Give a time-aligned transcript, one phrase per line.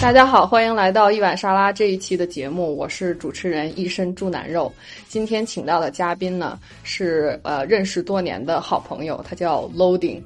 [0.00, 4.72] 大家好，欢迎来到一碗沙拉这一期的节目，我是主持人一身猪腩肉。
[5.06, 10.22] 今天请到的嘉宾呢是呃认识多年的好朋友，他叫 Loading。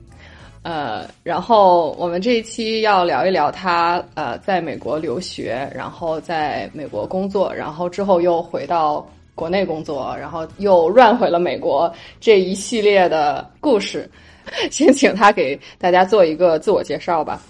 [0.63, 9.05] 呃，然后我们这一期要聊一聊他呃在美国留学，然后在美国工作，然后之后又回到
[9.35, 14.09] 国内工作，然后又 run 回了美国这一系列的故事。
[14.71, 17.43] 先请他给大家做一个自我介绍吧。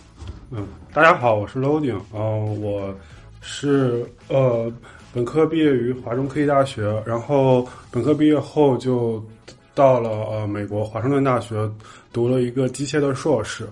[0.51, 2.95] 嗯，大家好，我是 Loading，嗯、我
[3.41, 4.73] 是呃
[5.13, 9.21] 本科毕业于华中科技大学，然后本科毕业后就
[9.75, 11.69] 到了呃美国华盛顿大学
[12.13, 13.69] 读了一个机械的硕士，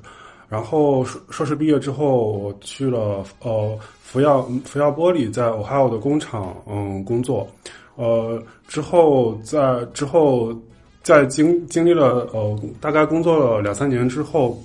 [0.49, 7.47] 然后硕硕士毕业之后，我去了呃福耀福耀玻璃在 Ohio 的工厂嗯工作，
[7.95, 10.53] 呃之后在之后
[11.05, 14.61] 在经经历了呃大概工作了两三年之后。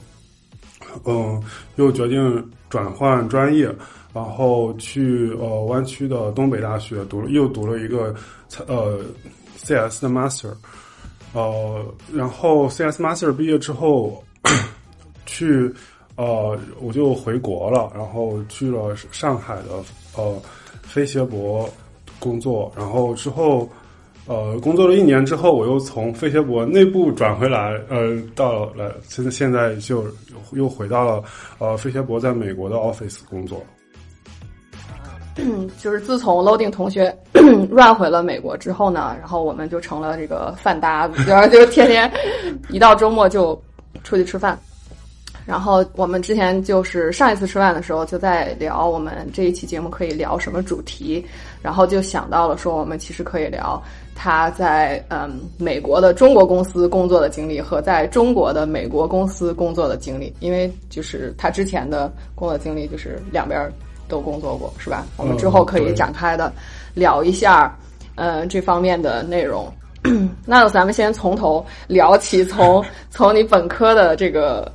[1.05, 1.41] 嗯，
[1.75, 3.73] 又决定转换专业，
[4.13, 8.13] 然后去呃湾区的东北大学读了，又读了一个
[8.65, 8.99] 呃
[9.57, 10.53] CS 的 Master，
[11.33, 14.23] 呃，然后 CS Master 毕业之后，
[15.25, 15.73] 去
[16.15, 19.83] 呃我就回国了，然后去了上海的
[20.15, 20.41] 呃
[20.83, 21.69] 飞协博
[22.19, 23.69] 工作，然后之后。
[24.27, 30.05] 呃，工作了一年之后，我又从飞协博内部转回来，呃，到了现在现在就
[30.51, 31.23] 又回到了
[31.59, 33.63] 呃飞协博在美国的 office 工作。
[35.79, 37.15] 就是自从 Loading 同学
[37.71, 42.11] run 回了美国之后呢，然后我们就成了这个饭搭子，然后就天天
[42.69, 43.57] 一到周末就
[44.03, 44.59] 出去吃饭。
[45.45, 51.25] 然后我们之前就是上一次吃饭的时候就在聊我们这一期节目可以聊什么主题，
[51.61, 53.81] 然后就想到了说我们其实可以聊
[54.17, 63.71] 他在嗯美国的中国公司工作的经历和在中国的美国公司工作的经历，因为就是他之前的工作经历就是两边
[64.07, 65.05] 都工作过，是吧？
[65.17, 66.51] 我们之后可以展开的
[66.95, 67.77] 聊一下，
[68.15, 69.71] 呃这方面的内容。
[70.45, 74.71] 那咱们先从头聊起，从从你本科的这个。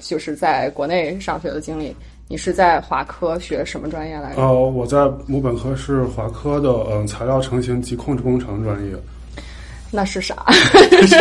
[0.00, 1.94] 就是在国内上学的经历，
[2.30, 4.40] 你是在华科学什么专业来着？
[4.40, 8.92] 呃，我在母本科是华科的，嗯，材料成型及控制工程专业。
[9.90, 10.36] 那是啥？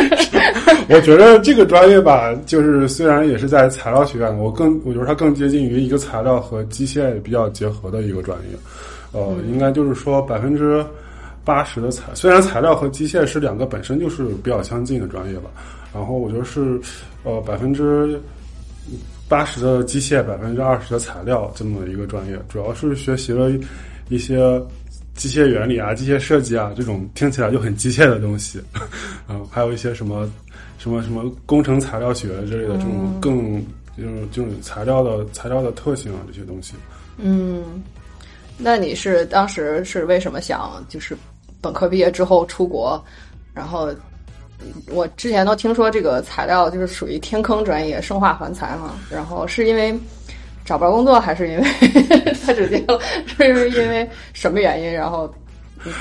[0.87, 8.55] 我觉得这个专业吧，就是虽然也是在材料学院，我更我觉得它更接近于一个材料和机械比较结合的一个专业。
[9.11, 10.85] 呃，应该就是说百分之
[11.43, 15.49] 八十的材，虽然材料和机械是两个本身就是比较相近的专业吧，
[15.91, 16.79] 然后我觉得是
[17.23, 18.21] 呃百分之。
[19.29, 23.51] 八十的机械，百分之二十的材料，这么一个专业，主要是学习了
[24.09, 24.59] 一些
[25.13, 28.59] 机械原理啊、机械设计啊这种听起来就很机械的东西，
[29.27, 30.27] 嗯， 还有一些什么
[30.79, 33.63] 什么什么工程材料学之类的这种更
[33.95, 36.73] 就是就是材料的材料的特性啊这些东西。
[37.17, 37.83] 嗯，
[38.57, 41.15] 那你是当时是为什么想就是
[41.61, 42.99] 本科毕业之后出国，
[43.53, 43.93] 然后？
[44.91, 48.95] 我之前都听说这个材料就是属于天坑专业，生化环材嘛。
[49.09, 49.97] 然后是因为
[50.65, 51.63] 找不着工作，还是因为
[52.45, 52.99] 太直接了？
[53.37, 54.91] 是因为什么原因？
[54.91, 55.33] 然后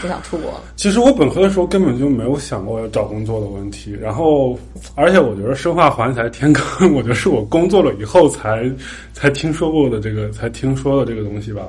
[0.01, 0.53] 不想出国？
[0.77, 3.97] 其实我本科的时候根本就没有想过要找工作的问题。
[4.01, 4.59] 然后，
[4.95, 8.71] 而且我觉得生化环材天坑，我觉得是我工作了以后才
[9.13, 11.69] 才听说过的这个，才听说的这个东西吧。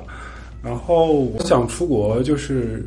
[0.62, 2.84] 然后我想出国，就是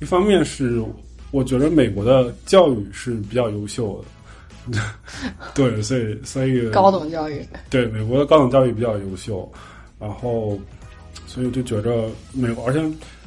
[0.00, 0.82] 一方面是。
[1.30, 4.02] 我觉得美国的教育是比较优秀
[4.72, 4.80] 的，
[5.54, 9.50] 对，所以所以高等教育对美国的高等教育比较优秀，
[9.98, 10.58] 然后
[11.26, 12.80] 所以就觉着美国，而且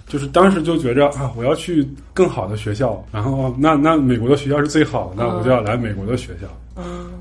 [0.07, 6.47] 就是当时就觉着啊，我要去更好的学校，然后那那美国的学校是最好的，那我就要来美国的学校。
[6.77, 7.11] 嗯，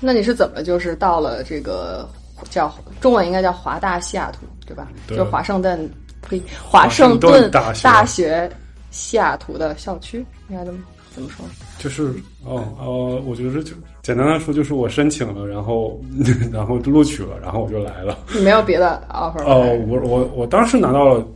[0.00, 2.06] 那你是怎么就是到了这个
[2.50, 4.88] 叫中文应该叫华大西雅图对吧？
[5.08, 5.88] 就华盛顿
[6.20, 8.50] 呸，华盛顿大学。
[8.90, 10.80] 西雅图的校区应该怎么
[11.14, 11.44] 怎么说？
[11.78, 12.08] 就是
[12.44, 16.00] 哦哦，我觉得就简单的说，就是我申请了，然后
[16.52, 18.18] 然后录取了，然后我就来了。
[18.34, 19.42] 你没有别的 offer？
[19.44, 21.26] 哦，我我我当时拿到了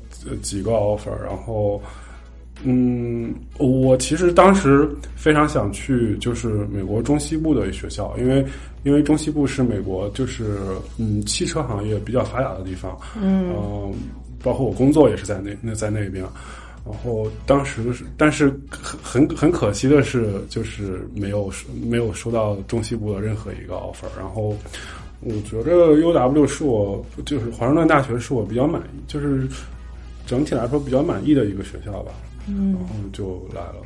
[0.43, 1.81] 几个 offer，然后
[2.63, 4.87] 嗯，我其实当时
[5.17, 8.45] 非常想去就是美国中西部的学校，因为
[8.83, 10.59] 因为中西部是美国就是
[10.99, 13.55] 嗯汽车行业比较发达的地方，嗯，
[14.43, 16.23] 包括我工作也是在那那在那边。
[16.85, 21.53] 然后当时是，但是很很很可惜的是，就是没有
[21.85, 24.06] 没有收到中西部的任何一个 offer。
[24.19, 24.56] 然后
[25.21, 29.47] 我觉得 UW 是我就是华盛顿大学是我比较满意，就是
[30.27, 32.12] 整体来说比较满意的一个学校吧。
[32.49, 33.76] 嗯，然后就来了。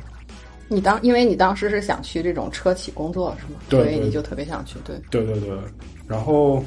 [0.67, 3.59] 你当因为你当时是想去这种车企工作是吗？
[3.69, 4.79] 对，所以你就特别想去。
[4.83, 5.49] 对，对对对。
[6.07, 6.63] 然后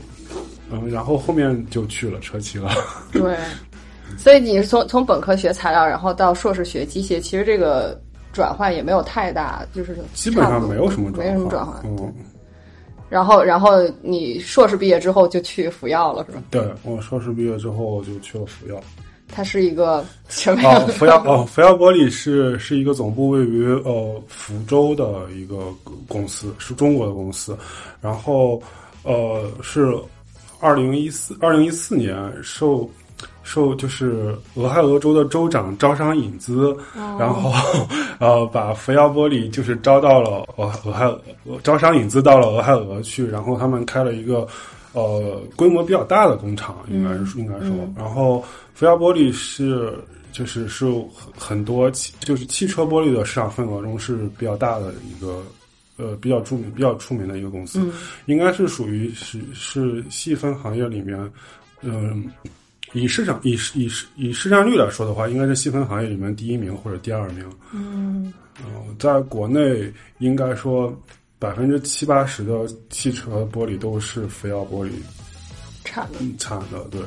[0.70, 2.70] 嗯，然后后面就去了车企了。
[3.10, 3.36] 对，
[4.16, 8.00] 所以你是从从本科学材料，然后到硕士学机械，其实这个
[8.32, 11.80] 转换也没有太大，就是基本上没有什么没什么转换。
[11.84, 12.12] 嗯，
[13.08, 13.70] 然后然后
[14.02, 16.42] 你硕士毕业之后就去福耀了，是吧？
[16.50, 18.80] 对，我硕士毕业之后就去了福耀。
[19.30, 20.92] 它是一个什么样的？
[20.94, 25.72] 福耀哦，福耀玻璃是是一个总部位于呃福州的一个
[26.08, 27.56] 公司，是中国的公司。
[28.00, 28.60] 然后
[29.02, 29.94] 呃是
[30.60, 32.88] 二零一四二零一四年受
[33.48, 36.76] 受就是俄亥俄州的州长招商引资，
[37.18, 37.50] 然后
[38.20, 41.06] 呃把福耀玻璃就是招到了俄俄亥
[41.46, 44.46] 俄招商引资到了俄亥俄去，然后他们开了一个。
[44.94, 48.42] 呃，规模比较大的工厂，应该是应该说，然后
[48.74, 49.94] 福耀玻璃是
[50.32, 55.42] 就是是很很多汽就是汽车玻璃的市场份额中是比较大的一个
[55.98, 57.86] 呃比较著名比较出名的一个公司，
[58.24, 61.30] 应该是属于是是细分行业里面，
[61.82, 62.24] 嗯，
[62.92, 67.44] 以市场以以以市占率来说的话，应该是细分行业里面第一名或者第二名。
[67.72, 68.32] 嗯，
[68.98, 70.96] 在国内应该说。
[71.40, 74.90] 百分之七八十的汽车玻璃都是福耀玻璃
[75.84, 77.00] 产的，产的对。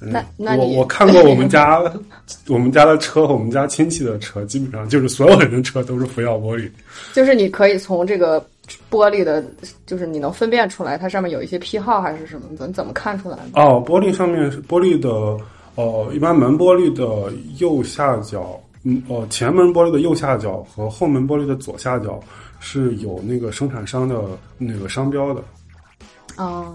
[0.00, 1.80] 那那我我看过我们家
[2.50, 6.68] 我们家的车，我们家亲戚的车，基本上就是所有人的车都是福耀玻璃。
[7.12, 8.44] 就是你可以从这个
[8.90, 9.44] 玻璃的，
[9.86, 12.56] 就是你能分辨出来，它上面有一些批号还是什么？
[12.56, 13.60] 怎怎么看出来的？
[13.60, 15.08] 哦，玻璃上面是玻璃的，
[15.74, 22.20] 呃，一般门玻璃的右下角，嗯，呃，前门玻璃的右下角和后门玻璃的左下角。
[22.58, 24.18] 是有那个生产商的
[24.56, 25.42] 那个商标的，
[26.38, 26.74] 哦，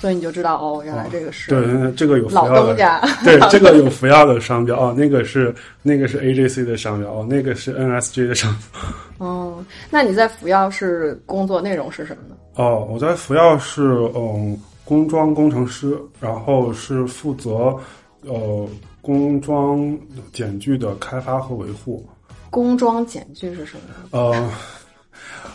[0.00, 8.80] 所以你就知道哦，原来这个是对，这个有老东家， 对，这个有 福耀的商标哦，那个是那个是 A J C 的商标哦，那个是 NSG 的商标。
[9.26, 12.36] 哦，那你在福耀是工作内容是什么呢？
[12.56, 13.82] 哦，我在福耀是
[14.14, 17.74] 嗯工装工程师，然后是负责
[18.22, 18.68] 呃
[19.02, 19.98] 工装
[20.32, 22.06] 剪具的开发和维护。
[22.50, 23.76] 工装剪具是什
[24.10, 24.18] 么？
[24.18, 24.50] 呃。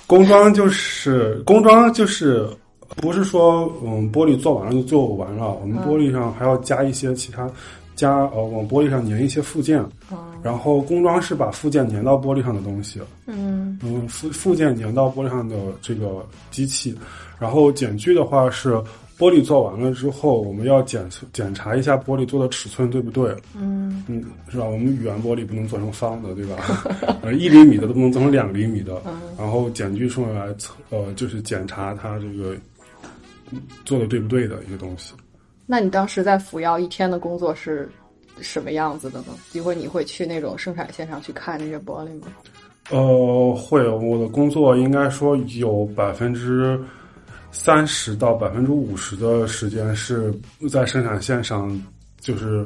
[0.05, 2.47] 工装就是工装就是
[2.95, 7.49] 不是说嗯玻璃做完了就做完了，我们玻璃上还要加一些其他
[7.95, 9.83] 加呃往玻璃上粘一些附件，
[10.41, 16.95] 然后工装是把附件粘到玻璃上的东西，嗯嗯附附件粘到玻璃上的这个机器，
[17.39, 18.81] 然后检具的话是。
[19.15, 23.33] 玻璃做完了之后，我们要检测检查一下玻璃做的尺寸对不对？
[23.55, 24.65] 嗯嗯，是吧？
[24.65, 26.83] 我们圆玻璃不能做成方的，对吧？
[27.21, 28.99] 呃，一厘米的都不能做成两厘米的。
[29.37, 32.55] 然后检具送来测，呃，就是检查它这个
[33.85, 35.13] 做的对不对的一个东西。
[35.65, 37.89] 那你当时在福耀一天的工作是
[38.41, 39.27] 什么样子的呢？
[39.53, 42.27] 一会儿你会去那种生产线上去看那些玻璃吗？
[42.89, 43.87] 呃，会。
[43.87, 46.79] 我的工作应该说有百分之。
[47.55, 50.33] 三十到百分之五十的时间是
[50.71, 51.79] 在生产线上，
[52.19, 52.65] 就是，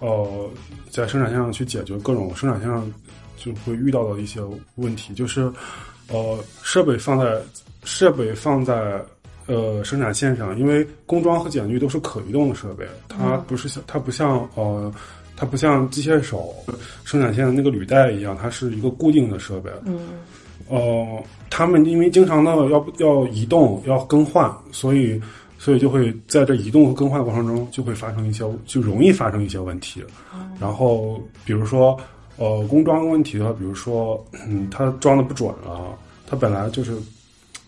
[0.00, 0.50] 呃，
[0.90, 2.92] 在生产线上去解决各种生产线上
[3.36, 4.40] 就会遇到的一些
[4.74, 5.42] 问题，就是，
[6.08, 7.40] 呃，设备放在
[7.84, 9.00] 设备放在
[9.46, 14.92] 呃生产线上，因为工装和检具都是可移动的设备，它不是像它不像呃
[15.36, 16.54] 它不像机械手
[17.04, 19.70] 生产线的那个履带一样，它是一个固定的设备。
[19.84, 19.98] 嗯。
[20.66, 25.20] 呃，他们因为经常的要要移动要更换，所以
[25.58, 30.02] 所以就会在这移动和更换过程中就会发生一些就容易发生一些问题。
[30.58, 32.00] 然后比如说
[32.38, 36.96] 呃工装问题的话，比如说嗯它装的不准了，它本来就是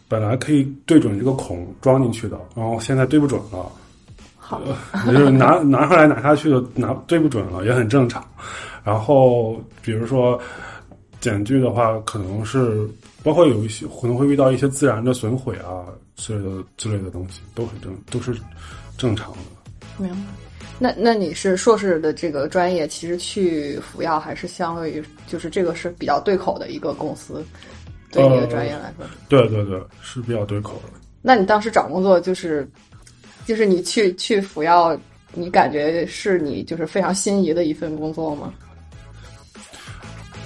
[0.08, 3.70] 本来可以对准这个孔装进去的，然后现在对不准了。
[4.36, 4.60] 好，
[5.06, 8.25] 就是拿拿上来拿下去的拿对不准了也很正常。
[8.84, 10.40] 然后比如说。
[11.18, 12.86] 剪锯的话，可能是
[13.25, 15.82] 包括有一些可能会遇到一些自然的损毁啊
[16.14, 18.36] 之类的之类的东西，都很正都是
[18.96, 19.38] 正常的。
[19.98, 20.16] 明白。
[20.78, 27.44] 那那你是硕士的这个专业，其实去福耀还是相对于就是这个是比较对口的一个公司，
[28.16, 29.06] 对你的专业来说。
[29.28, 30.99] 对对对，是比较对口的。
[31.23, 32.68] 那你当时找工作就是
[33.44, 34.96] 就是你去去福耀，
[35.35, 38.52] 你感觉是你就是非常心仪的一份工作吗？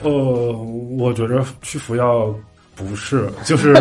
[0.03, 0.11] 呃，
[0.99, 2.35] 我觉着去福耀
[2.75, 3.75] 不是，就是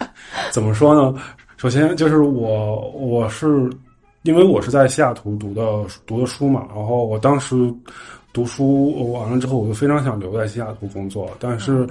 [0.50, 1.20] 怎么说呢？
[1.58, 3.46] 首先就是我我是
[4.22, 5.62] 因为我是在西雅图读的
[6.06, 7.54] 读的书嘛，然后我当时
[8.32, 11.86] 读书完了之后，我就非常想留在西雅图工作，但是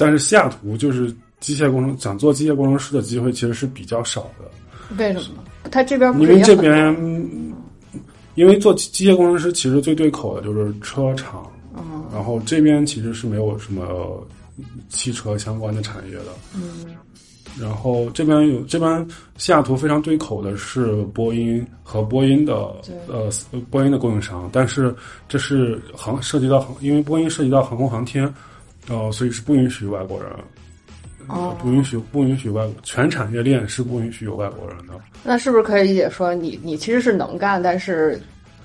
[0.00, 4.50] 但是西雅图就是机械工程想做机械工程师的机会其实是比较少的。
[4.98, 5.44] 为什么？
[5.70, 6.96] 他这边因为这边
[8.34, 11.46] 因为做机械工程师其实最对口的就是车厂。
[12.12, 14.26] 然后这边其实是没有什么
[14.88, 16.86] 汽车相关的产业的，嗯，
[17.56, 19.06] 然后这边有这边
[19.38, 22.54] 西雅图非常对口的是波音和波音的
[23.06, 23.30] 呃
[23.70, 24.92] 波音的供应商，但是
[25.28, 28.26] 这是航涉及到航，因为波音涉及到航空航天，
[28.90, 30.30] 呃，所以是不允许外国人。
[31.28, 34.94] 哦，不允许不允许外全产业链是不允许有外国人的。
[35.22, 38.20] 那是不是可以理解说，你你其实是能干，但是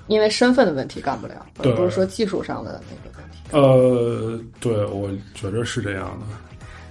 [0.08, 3.38] 因为身份的问题干不了，而不是说技术上的那个问题？
[3.52, 6.26] 呃，对，我觉得是这样的。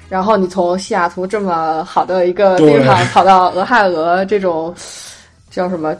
[0.07, 4.73] 然后你从西雅图这么好的一个地方跑到俄亥俄这种
[5.49, 5.93] 叫什么？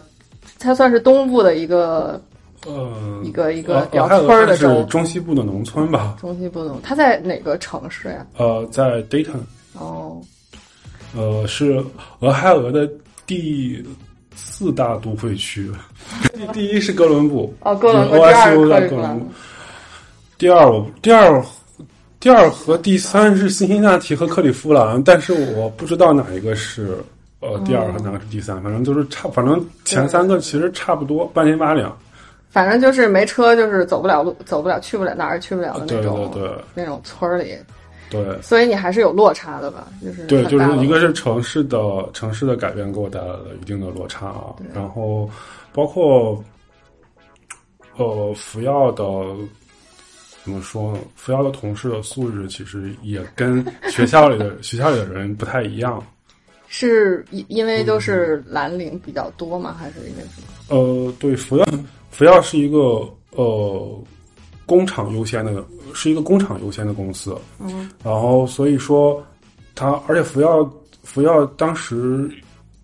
[0.57, 2.21] 它算是东部的一个
[2.65, 6.17] 呃一个一个比较村儿的是中西部的农村吧？
[6.19, 8.25] 中西部农，它在哪个城市呀？
[8.37, 9.39] 呃，在 Dayton。
[9.73, 10.21] 哦，
[11.15, 11.83] 呃，是
[12.19, 12.89] 俄亥俄的
[13.25, 13.83] 第
[14.35, 15.71] 四大都会区，
[16.33, 19.25] 第第一是哥伦布，哦，哥伦布，第二在哥伦布，
[20.37, 21.43] 第二我第二
[22.19, 26.97] 第二和第三是辛辛那提和克利夫兰，但是我不知道哪一个是
[27.39, 31.95] 呃第二和哪个是第三，反正就是差，反正前三个其实差不多，半斤八两，
[32.55, 37.53] 反正就是没车就是走不了路，走不了去不了哪儿去不了的那种，对对对，那种村儿里。
[38.09, 39.87] 对，所以你还是有落差的吧？
[40.01, 41.77] 就是对，就是一个是城市的
[42.13, 45.29] 城市的改变给我带来了一定的落差啊，然后
[45.73, 46.41] 包括
[47.97, 49.03] 呃福耀的
[50.45, 50.99] 怎么说呢？
[51.17, 56.01] 福耀的同事的素质其实也跟学校里的 学校里的人不太一样，
[56.69, 59.75] 是因因为都是蓝领比较多吗？
[59.77, 60.47] 还是因为什么？
[60.69, 61.65] 呃，对，福耀
[62.15, 64.03] 福耀是一个呃。
[64.67, 67.37] 工厂优先的，是一个工厂优先的公司。
[67.59, 69.23] 嗯，然后所以说，
[69.75, 70.67] 它而且福耀
[71.03, 72.27] 福耀当时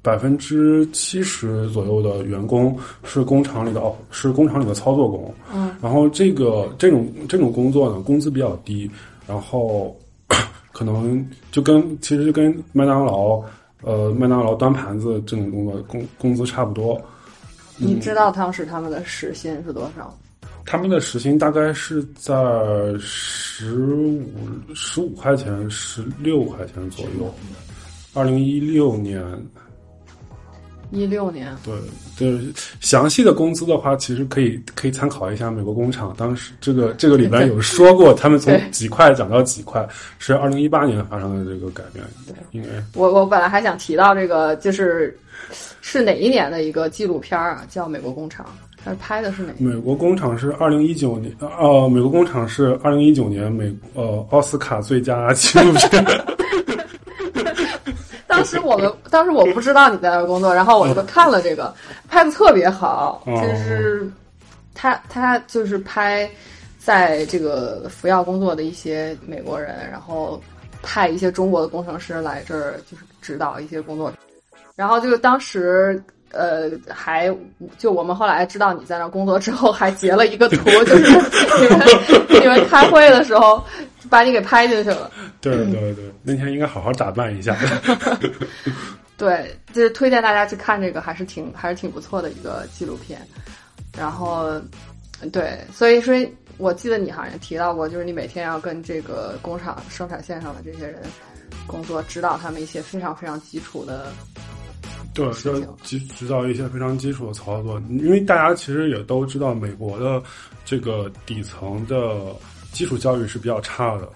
[0.04, 5.34] 百分之七十左右的员工是工厂里的哦，是工厂里的操作工。
[5.52, 8.88] 嗯，然后这个这种这种工作呢，工资比较低，
[9.26, 9.98] 然后
[10.72, 13.42] 可能就跟其实就跟麦当劳
[13.82, 17.02] 呃麦当劳端盘子这种工作工工资差不多。
[17.82, 20.16] 你知道当时他们的时薪是多少？
[20.66, 22.34] 他们的时薪大概是在
[23.00, 24.24] 十五
[24.76, 27.34] 十五块钱、十六块钱左右。
[28.14, 29.24] 二零一六年，
[30.92, 31.74] 一六年，对
[32.18, 32.40] 对，
[32.80, 39.88] 详细的工资的话，其实可以可以参考一下美国工厂当时这个这个里边有说过，他们从几块涨到几块，
[40.20, 42.06] 是二零一八年发生的这个改变。
[42.28, 45.18] 对，因为我我本来还想提到这个，就是
[45.82, 48.46] 是哪一年的一个纪录片啊，叫《美国工厂》。
[48.84, 49.54] 他拍的是哪？
[49.60, 56.04] 美国工厂是二零一九年，呃，美国工厂是二零一九年美呃奥斯卡最佳 纪录片。
[58.26, 61.72] 当时我们当时我不知道你在那工作，然后我就看了这个，
[62.10, 64.10] 拍的特别好，就是
[64.74, 66.28] 他他就是拍
[66.80, 70.42] 在这个服药工作的一些美国人，然后
[70.82, 74.12] 派一些中国的工程师来这儿，就是指导一些工作，
[74.76, 76.02] 然后就是当时。
[76.34, 77.30] 呃，还
[77.78, 81.12] 就我们后来知道你在那工作之后，还截了一个图，就是
[81.60, 83.62] 你们你们开会的时候
[84.10, 85.12] 把你给拍进去了。
[85.42, 87.54] 对对对，那天应该好好打扮一下。
[89.18, 93.20] 对，就是推荐大家去看这个，还是挺还是挺不错的一个纪录片。
[93.98, 94.54] 然后，
[95.34, 96.16] 对，所以说，
[96.58, 101.02] 我记得你好像提到过，就是你每天要跟这个工厂生产线上的这些人
[101.68, 104.14] 工作，指导他们一些非常非常基础的。
[105.14, 110.22] 对，要基指导一些非常基础的操作，因为大家其实也都知道，美国的
[110.64, 112.34] 这个底层的
[112.72, 114.10] 基础教育是比较差的。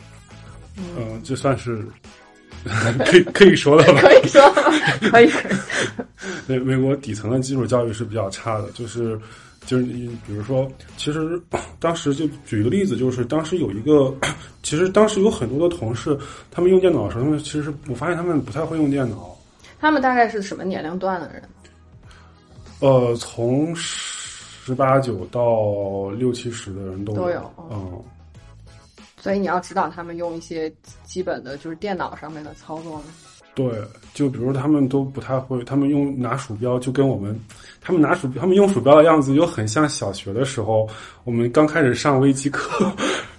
[0.77, 1.86] 嗯，这算是
[3.05, 4.01] 可以可以说的吧？
[4.01, 4.41] 可以说，
[5.12, 5.29] 可以。
[6.48, 9.19] 对，美国底层的基础教育是比较差的，就是
[9.65, 11.39] 就是你比如说，其实
[11.79, 14.15] 当时就举一个例子，就是当时有一个，
[14.63, 16.17] 其实当时有很多的同事，
[16.51, 19.35] 他们用电脑的时候，他们其实我发现他们不太会用电脑。
[19.79, 21.44] 他们大概是什么年龄段的人？
[22.79, 27.53] 呃，从十八九到六七十的人都都有。
[27.70, 28.03] 嗯，
[29.17, 30.72] 所以你要指导他们用一些
[31.03, 33.03] 基本的就是电脑上面的操作吗？
[33.53, 33.82] 对，
[34.13, 37.39] 就比如他们都不太会，他们用拿鼠标就跟我们，
[37.79, 40.89] 他们拿鼠，他们用鼠标的样子又很像小学的时候，
[41.24, 42.91] 我们刚开始上微机课。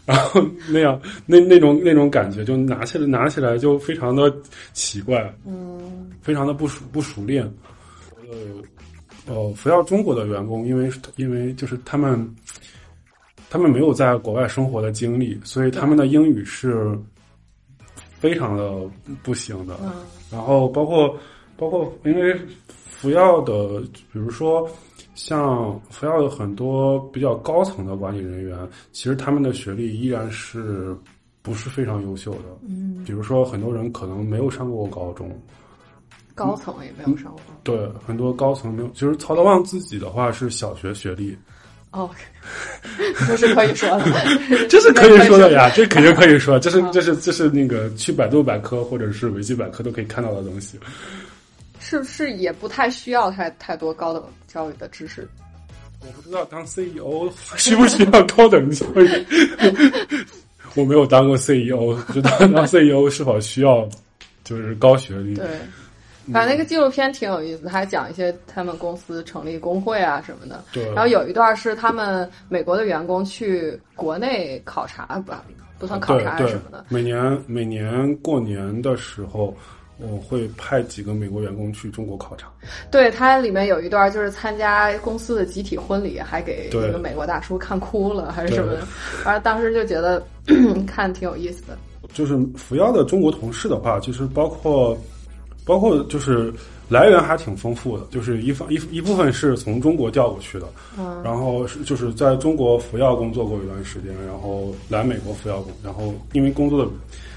[0.07, 4.33] 然后那样，那那种那种感觉，就拿起来拿起来就非常的
[4.73, 7.43] 奇怪，嗯，非常的不熟不熟练。
[8.31, 12.33] 呃，呃，福耀中国的员工，因为因为就是他们，
[13.51, 16.97] 他们没有在国外生活的经历，所以他们的英语是
[18.21, 18.81] 非常的
[19.25, 19.77] 不行的。
[20.31, 21.19] 然后包括
[21.57, 23.81] 包括因为福耀的，
[24.13, 24.71] 比如说。
[25.17, 28.57] 像福耀的很多比较高层的管理人员，
[28.93, 30.95] 其实他们的学历依然是
[31.43, 32.57] 不是非常优秀的。
[32.69, 35.29] 嗯，比如说很多人可能没有上过高中，
[36.35, 37.41] 高层也没有上过。
[37.65, 38.89] 对，很多高层没有。
[38.89, 41.35] 就是曹德旺自己的话是小学学历，
[41.93, 42.11] 哦，
[43.27, 44.05] 这是可以说的，
[44.69, 50.79] 这是可以说的呀， 这肯定可以说，这是啊这是这是那个去百度百科或者是维基百科都可以看到的东西。
[51.89, 55.29] 是不是也不太需要太太多高等教育的知识？
[56.01, 59.27] 我不知道当 CEO 需不需要高等教育，
[60.75, 63.89] 我没有当过 CEO，不知道当 CEO 是否需要
[64.43, 65.35] 就是高学历。
[65.37, 65.47] 对，
[66.33, 70.65] 反正那个纪录片挺有意思，还讲一些他们公司成立工会啊什么的。
[70.73, 75.45] 对然后有一段是他们美国的员工去国内考察，吧
[75.79, 76.85] 不算考察什么的。
[76.89, 79.57] 每年每年过年的时候，
[79.99, 82.49] 我会派几个美国员工去中国考察。
[82.91, 88.83] 对，它里面有一段就是参加公司的集体婚礼，还给对一个美国大叔看哭了，还是什么的。
[89.25, 90.23] 反正当时就觉得
[90.87, 91.79] 看挺有意思的。
[92.13, 94.97] 就是福耀的中国同事的话，其实包括
[95.65, 96.53] 包括就是
[96.89, 100.67] 来源还挺丰富的，就是一方一一部分是从中国调过去的，
[100.99, 106.91] 嗯，然后是就是在中国服药工作过一段时间，然后来美国服药工，然后因为工作的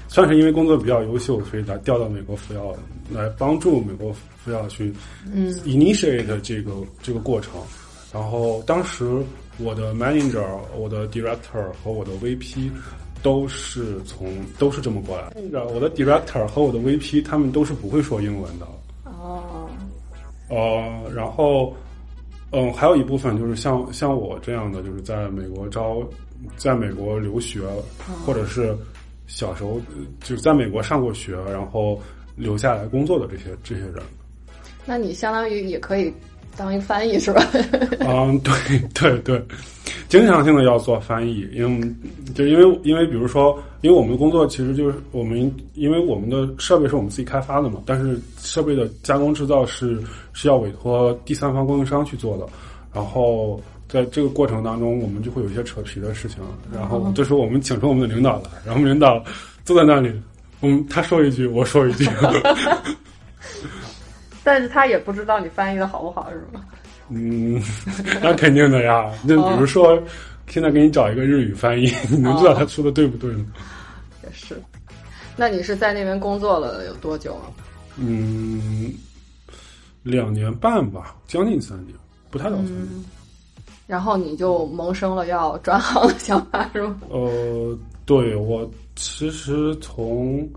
[0.06, 2.74] 算是因为工作比较优秀，所以来调到美国服药
[3.12, 4.12] 来帮助美国
[4.44, 4.92] 服药去
[5.32, 7.54] 嗯 initiate 这个这个过程。
[8.12, 9.22] 然后当时
[9.58, 10.44] 我的 manager、
[10.76, 12.70] 我的 director 和我的 VP
[13.22, 14.28] 都是从
[14.58, 15.64] 都是这么过来的。
[15.68, 18.66] 我的 director 和我的 VP 他们都是不会说英文的。
[20.50, 21.74] 哦，呃，然后，
[22.50, 26.02] 嗯，还有一部分就是像像我这样的，就是在美国招，
[26.56, 27.60] 在美国留学，
[28.26, 28.76] 或者是
[29.26, 32.00] 小时候呃就是在美国上过学，然后
[32.36, 34.02] 留下来工作的这些这些人。
[34.84, 36.12] 那你相当于也可以
[36.56, 37.42] 当一个翻译是吧？
[38.00, 39.42] 嗯，对对对，
[40.08, 41.94] 经常性的要做翻译，因为
[42.34, 50.02] 就因为因为比如说，因为我们的工作其实就是我们因为我们的设备是我们自己开发的嘛，但是设备的加工制造是
[50.32, 52.46] 是要委托第三方供应商去做的，
[52.92, 56.38] 然后在这个过程当中，我们就会有一些扯皮的事情，
[56.74, 59.22] 然后这时候我们请出我们的领导来，然后我们领导
[59.64, 60.12] 坐在那里，
[60.60, 62.06] 嗯，他说一句，我说一句。
[64.42, 66.64] 但是他也不知道你翻译的好不好，是吗？
[67.08, 67.60] 嗯，
[68.22, 69.10] 那肯定的呀。
[69.24, 70.00] 那比如说，
[70.48, 73.46] 现在给你找一个日语翻译， 你能知道他说的对不对吗？
[74.22, 74.60] 也是。
[75.36, 77.50] 那你是在那边工作了有多久啊？
[77.96, 78.92] 嗯，
[80.02, 81.94] 两年半吧，将近三年，
[82.30, 82.78] 不太到三年。
[82.90, 83.04] 嗯
[83.90, 86.96] 然后你就萌生了要转行的想法，是吗？
[87.08, 87.76] 呃，
[88.06, 90.48] 对我其实从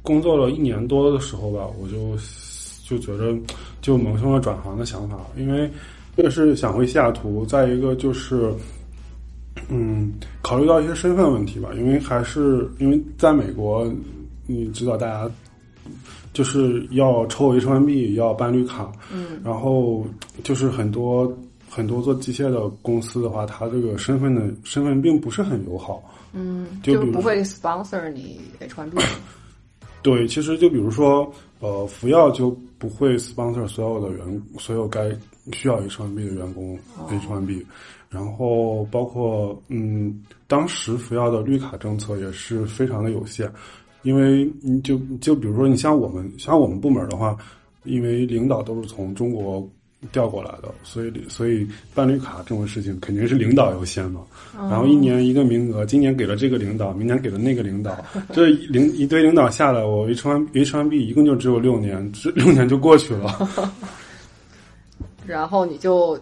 [0.00, 2.16] 工作了一年多的时候吧，我就
[2.88, 3.36] 就觉得
[3.82, 5.70] 就萌生了转行的想法，因为
[6.16, 8.52] 一个是想回西雅图，再一个就是。
[9.70, 13.92] 嗯，考虑到一些身份问题吧，因为还是因为在美国，
[14.46, 15.28] 你知道大家
[16.32, 20.06] 就是要抽 H1B，要办绿卡，嗯，然后
[20.44, 21.36] 就是很多
[21.68, 26.02] 很多做机械的公司的话，它这个身份的身份并不是很友好。
[26.32, 29.02] 嗯，就就不会 sponsor 你 H1B。
[30.02, 35.10] 对，其实就比如说，呃，福耀就不会 sponsor 所有的员，所有该
[35.52, 37.64] 需要 H1B 的员工 H1B，、
[38.08, 43.50] 然后包括嗯，当时福耀的绿卡政策也是非常的有限，
[44.02, 47.36] 因为你就就比如说你像我们像我们部门的话，
[47.84, 49.68] 因为领导都是从中国
[50.12, 54.20] 调过来的，所以所以办绿卡这种事情肯定是领导优先嘛。
[54.54, 63.48] 然后一年一个名额，今年给了这个领导，明年给了那个领导， 这领一堆领导下来，我 H 1 H 1 B 一共就只有六年，这六年就过去了。
[65.26, 66.18] 然后你就，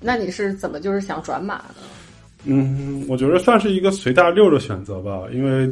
[0.00, 1.74] 那你是怎么就是想转码的？
[2.44, 5.68] 嗯，我觉得算是一个随大溜的选择吧，因为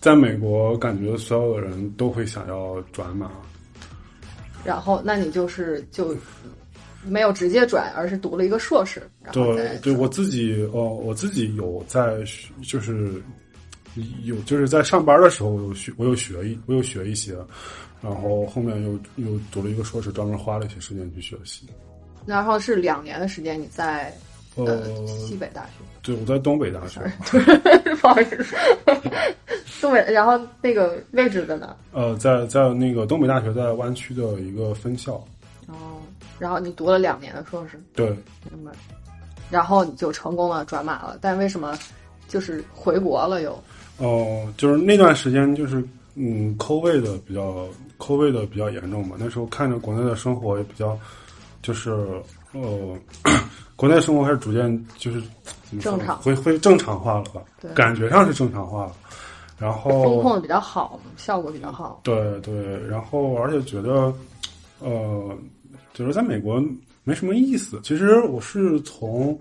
[0.00, 3.28] 在美国，感觉所有的人都会想要转码。
[4.64, 6.14] 然后那你就是就
[7.04, 9.02] 没有直接转，而是读了一个硕士。
[9.32, 13.22] 对，对我自己哦，我自己有在学就是
[14.24, 17.34] 有就是在上班的时候，我有学我有学一我有学一些，
[18.00, 21.66] 然后后面又又读了一个硕士，专门花了一些时间去学习。
[22.24, 24.14] 然后是两年的时间，你在
[24.54, 25.70] 呃呃，西北大学，
[26.02, 27.00] 对，我在东北大学，
[28.00, 28.54] 不好意思，
[29.80, 30.00] 东北。
[30.12, 31.74] 然后那个位置在哪？
[31.90, 35.14] 呃，在在那个东北大学在湾区的一个分校，
[35.66, 36.00] 哦，
[36.42, 38.08] 然后你读了两年的硕士，对，
[38.50, 38.72] 明白。
[39.48, 41.78] 然后你就成功了转码了，但为什么
[42.26, 43.56] 就是回国了又？
[43.98, 45.84] 哦、就是那段时间就是
[46.16, 47.64] 嗯，抠位的比较
[47.96, 49.14] 抠位的比较严重嘛。
[49.20, 50.98] 那时候看着国内的生活也比较，
[51.62, 51.92] 就是
[52.50, 52.98] 呃，
[53.76, 55.22] 国内生活开始逐渐就是
[55.80, 57.70] 正常会会正常化了吧对？
[57.72, 58.92] 感觉上是正常化了。
[59.60, 62.00] 然后风控的比较好，效果比较好。
[62.02, 64.12] 对对，然后而且觉得，
[64.80, 65.38] 呃，
[65.92, 66.62] 就是在美国
[67.04, 67.80] 没什么意思。
[67.82, 69.38] 其实我是从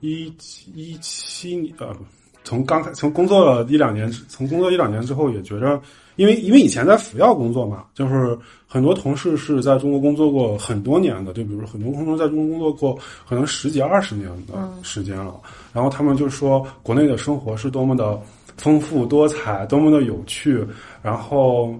[0.00, 0.32] 一
[0.74, 1.94] 一七年呃，
[2.42, 5.80] 从刚开从工作了一两年，从工作一两年之后，也觉着，
[6.16, 15.40] 因为因为以前在福耀工作嘛，就是很多同事是在中国工作过很多年的，就比如说很多同事在中国工作过可能十几二十年的时间了，
[15.72, 18.20] 然后他们就说国内的生活是多么的。
[18.56, 20.64] 丰富多彩，多么的有趣！
[21.02, 21.74] 然后，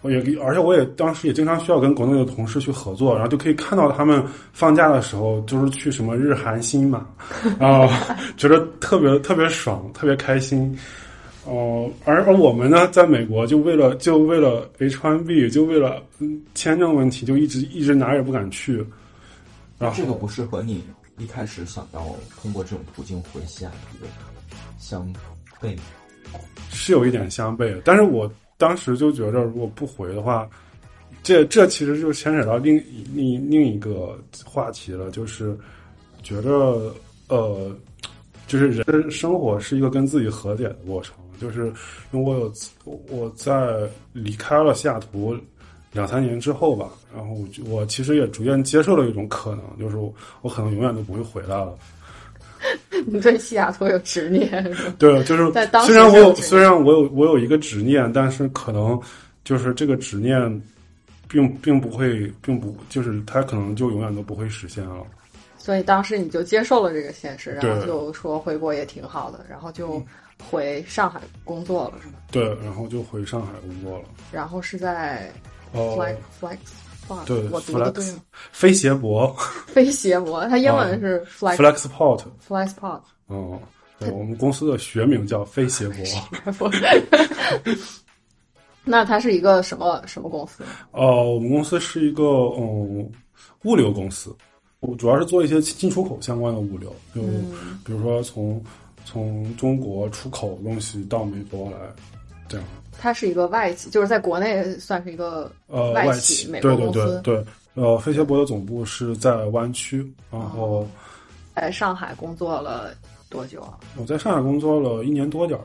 [0.00, 7.06] 我也而且我也当时也经常需要跟国内的同事去合作，然后就可以看到他们放假的时候就是去什么日韩新嘛，
[7.58, 7.88] 啊，
[8.36, 10.78] 觉得特别特别爽，特别开心。
[11.44, 16.02] 哦，而而我们呢，在美国就为了就为了 H1B，就为了
[16.54, 18.84] 签证问题，就一直一直哪也不敢去。
[19.78, 20.84] 然后这个不是和你
[21.16, 22.04] 一开始想要
[22.40, 24.06] 通过这种途径回西雅图
[24.78, 25.10] 相？
[25.60, 25.76] 悖，
[26.70, 30.46] 是有一点相悖，但是我当时就觉得，如果不回的话，
[31.22, 32.76] 这这其实就牵扯到另
[33.14, 35.56] 另另一个话题了，就是
[36.22, 36.92] 觉得
[37.28, 37.74] 呃，
[38.46, 41.72] 就是人生活是一个跟自己和解的过程，就是
[42.12, 42.52] 因为我有
[43.08, 45.36] 我在离开了西雅图
[45.92, 49.96] 两三年之后吧，然后我其实也逐渐接受了一种可能，就是
[50.42, 51.78] 我可能永远都不会回来了。
[53.06, 54.50] 你对西雅图有执念？
[54.98, 59.00] 对，就是在当虽然我有虽然我有我有一个执念，但是可能
[59.44, 60.62] 就是这个执念，
[61.28, 65.06] 并并不会，并不就是它可能就永远都不会实现了。
[65.56, 70.02] 所以当时你就接受了这个现实，然后就说回国也挺好的，然后就
[70.50, 72.14] 回上海工作了，是吗？
[72.30, 74.04] 对，然后就回上海工作了。
[74.32, 75.30] 然后是在
[75.74, 76.56] Flex Flex。
[77.26, 78.22] 对，我读的对吗？
[78.52, 79.34] 飞鞋博，
[79.66, 83.00] 飞鞋博，它英文是 Flexport，Flexport。
[83.28, 83.58] 嗯，
[83.98, 85.88] 对，我们公司的学名叫飞鞋
[86.58, 86.70] 博。
[88.84, 90.64] 那它是一个什么什么公司？
[90.92, 92.24] 哦，我们公司是一个
[92.58, 93.10] 嗯
[93.64, 94.34] 物流公司，
[94.80, 97.20] 我主要是做一些进出口相关的物流，就
[97.84, 98.62] 比如说从
[99.04, 101.76] 从中国出口东西到美国来，
[102.48, 102.66] 这样。
[103.00, 106.92] 它是一个外企，就是在国内算是一个呃外企，美国公司。
[106.92, 110.86] 对对对对，呃，飞鞋博的总部是在湾区，然后
[111.54, 112.90] 在上海工作了
[113.30, 113.78] 多久啊？
[113.96, 115.62] 我在上海工作了一年多点儿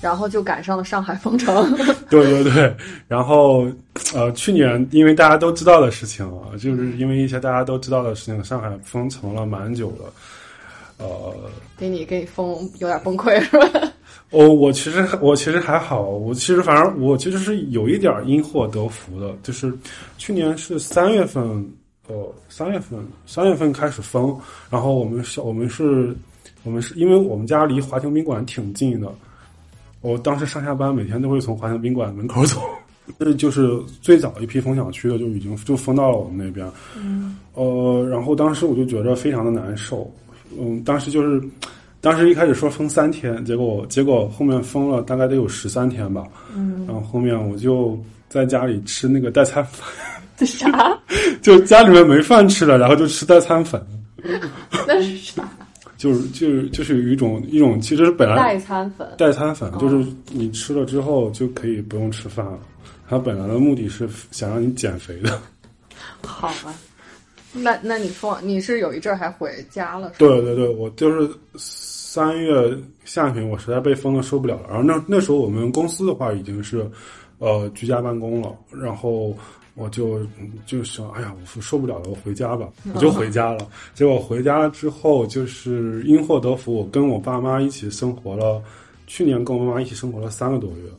[0.00, 1.74] 然后就赶上了上海封城。
[2.08, 2.76] 对对对，
[3.08, 3.66] 然后
[4.14, 11.04] 呃，去年因为大家都知道的事情啊，就是因为一些大家都知道的事情，上海封城了蛮久的。
[11.04, 11.34] 呃，
[11.76, 13.92] 给你给你封有点崩溃是吧？
[14.30, 19.72] 哦，我其实我其实还好，我其实反正我其实是有一点因祸得福的，就是
[20.18, 21.42] 去年是三月份，
[22.08, 24.38] 呃，三月份三月份开始封，
[24.68, 26.14] 然后我们是，我们是，
[26.62, 29.10] 我们是因为我们家离华强宾馆挺近的，
[30.02, 32.60] 我当时上下班每天都会从华强宾馆门口走，
[33.18, 40.12] 这就是最早一批封小区的就已经就封到了我们那边，嗯，呃，然后当时我就觉着非常的难受，
[40.58, 41.42] 嗯，当时就是。
[42.00, 46.24] 当时一开始说封三天，结果结果后面封了大概得有十三天吧。
[46.54, 49.84] 嗯，然后后面我就在家里吃那个代餐粉。
[50.46, 50.96] 啥？
[51.42, 53.84] 就家里面没饭吃了，然后就吃代餐粉。
[54.86, 55.48] 那是啥？
[55.96, 62.58] 就是就是就是有一种一种，其实本来代餐粉，代餐粉就是你吃了之后就可以不用吃饭了。
[63.08, 65.40] 它本来的目的是想让你减肥的。
[66.24, 66.72] 好吧。
[67.52, 70.12] 那那你说你是有一阵儿还回家了？
[70.18, 71.30] 对对对，我就是。
[72.10, 74.68] 三月下旬，我实在被封的受不了了。
[74.70, 76.90] 然后那那时候我们公司的话已经是，
[77.38, 78.56] 呃，居家办公了。
[78.72, 79.36] 然后
[79.74, 80.18] 我就
[80.66, 83.68] 就想，哎呀，我受不了了，我回家吧，我就回家了。
[83.94, 88.60] 结果回家之后，就是因祸得福，我跟我爸妈一起生活了。
[89.06, 90.90] 去年跟我妈妈一起生活了三个多月。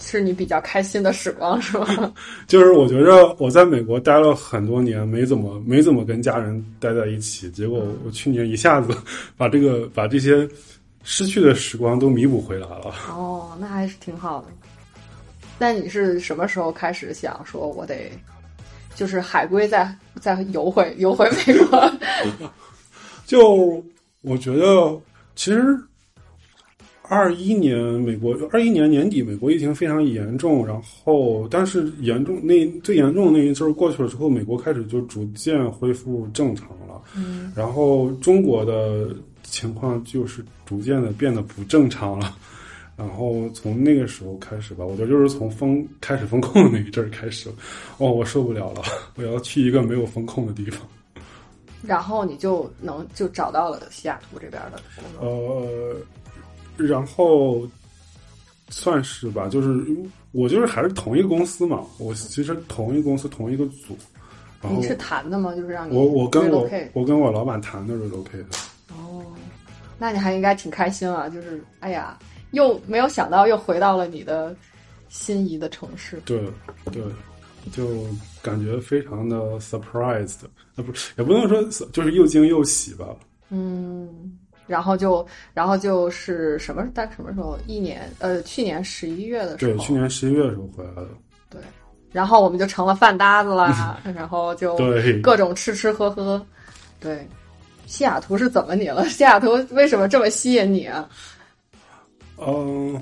[0.00, 2.12] 是你比较开心的时光是吗？
[2.48, 8.96] 就是我觉着我在美国待了很多年，没怎么没怎么跟家人待在一起，结果我去年一下子
[9.36, 10.48] 把这个把这些
[11.04, 12.94] 失去的时光都弥补回来了。
[13.10, 14.48] 哦，那还是挺好的。
[15.58, 18.10] 那你是什么时候开始想说我得
[18.94, 21.92] 就是海归再再游回游回美国？
[23.26, 23.84] 就
[24.22, 24.98] 我觉得
[25.36, 25.78] 其实。
[27.10, 37.02] 二一年，美国二一年年底，美国疫情非常严重，然后但是严重那最严重的那一阵儿过去了之后，美国开始就逐渐恢复正常了。
[37.16, 39.08] 嗯，然后中国的
[39.42, 42.36] 情况就是逐渐的变得不正常了。
[42.96, 47.50] 然后从那个时候开始吧，我觉得就是从封开始封控的那一阵儿开始，
[47.98, 48.82] 哦，我受不了了，
[49.16, 50.86] 我要去一个没有封控的地方。
[51.82, 55.28] 然后你就能就找到了西雅图这边的工作。
[55.28, 55.96] 呃。
[56.86, 57.66] 然后
[58.68, 59.84] 算是吧，就是
[60.32, 63.96] 我就是还是同一个公司嘛，我其实同一个公司同一个组，
[64.62, 65.54] 然后你是谈的吗？
[65.54, 68.44] 就是让你我我跟我我跟我老板谈的 relocate，
[68.88, 69.24] 哦，
[69.98, 71.28] 那你还应该挺开心啊！
[71.28, 72.18] 就是哎呀，
[72.52, 74.54] 又没有想到又回到了你的
[75.08, 76.20] 心仪的城市。
[76.24, 76.42] 对
[76.92, 77.02] 对，
[77.72, 78.04] 就
[78.42, 80.44] 感觉非常的 surprised，
[80.76, 81.62] 啊不也不能说
[81.92, 83.06] 就是又惊又喜吧，
[83.50, 84.38] 嗯，
[84.70, 87.58] 然后就然后就是什么大什么时候？
[87.66, 91.08] 一年呃，去年十一月的时候，对，去年十一月的时候回来的，
[91.50, 91.60] 对，
[92.12, 96.40] 然后我们就成了饭搭子啦，然后就对各种吃吃喝喝。
[97.00, 97.26] 对，
[97.86, 99.04] 西雅图是怎么你了？
[99.10, 101.08] 西雅图为什么这么吸引你啊？
[102.38, 103.00] 嗯。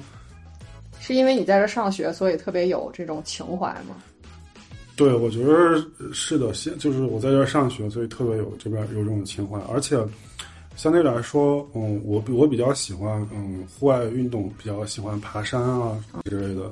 [1.00, 3.96] 是因为你在这上学，所以特别有这种情怀吗？
[4.94, 9.96] 对，我觉得是的，现就是我在这儿上学，所以特别有这边有这种情怀，而且
[10.78, 16.70] 相对来说，嗯，我我比较喜欢嗯户外运动，比较喜欢爬山啊之类的，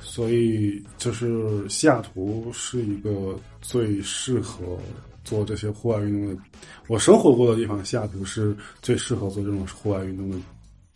[0.00, 4.78] 所以就是西雅图是一个最适合
[5.24, 6.42] 做这些户外运动的。
[6.86, 10.38] 我生活过的地方，西雅图是最适合做这种户外运动的。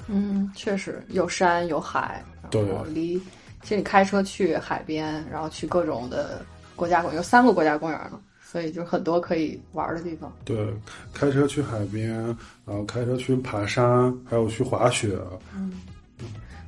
[0.06, 3.18] 嗯，确实有山有海，对然后离
[3.62, 6.46] 其实你开车去海边，然后去各种的
[6.76, 10.32] 国家公园，有三个国家公园呢，所以就很多可以玩的地方。
[10.44, 10.72] 对，
[11.12, 12.10] 开车去海边，
[12.64, 15.18] 然后开车去爬山，还有去滑雪。
[15.54, 15.72] 嗯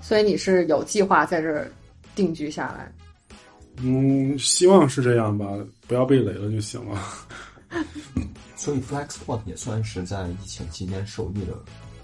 [0.02, 1.70] 所以你是有计划在这儿
[2.14, 2.92] 定居下来。
[3.76, 5.46] 嗯，希望是这样吧，
[5.86, 7.00] 不要被雷了就行了。
[8.56, 11.52] 所以 Flexport 也算是在疫情期间受益的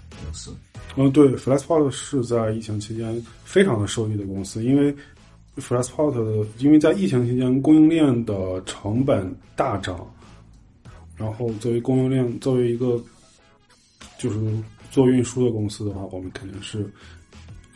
[0.09, 0.55] 公司。
[0.95, 4.95] 嗯，对，Flexport 是在疫情期间非常的受益的公司，因为
[5.57, 10.07] Flexport 的因为在疫情期间供应链的成本大涨，
[11.15, 13.01] 然后作为供应链作为一个
[14.17, 14.39] 就是
[14.91, 16.89] 做运输的公司的话，我们肯定是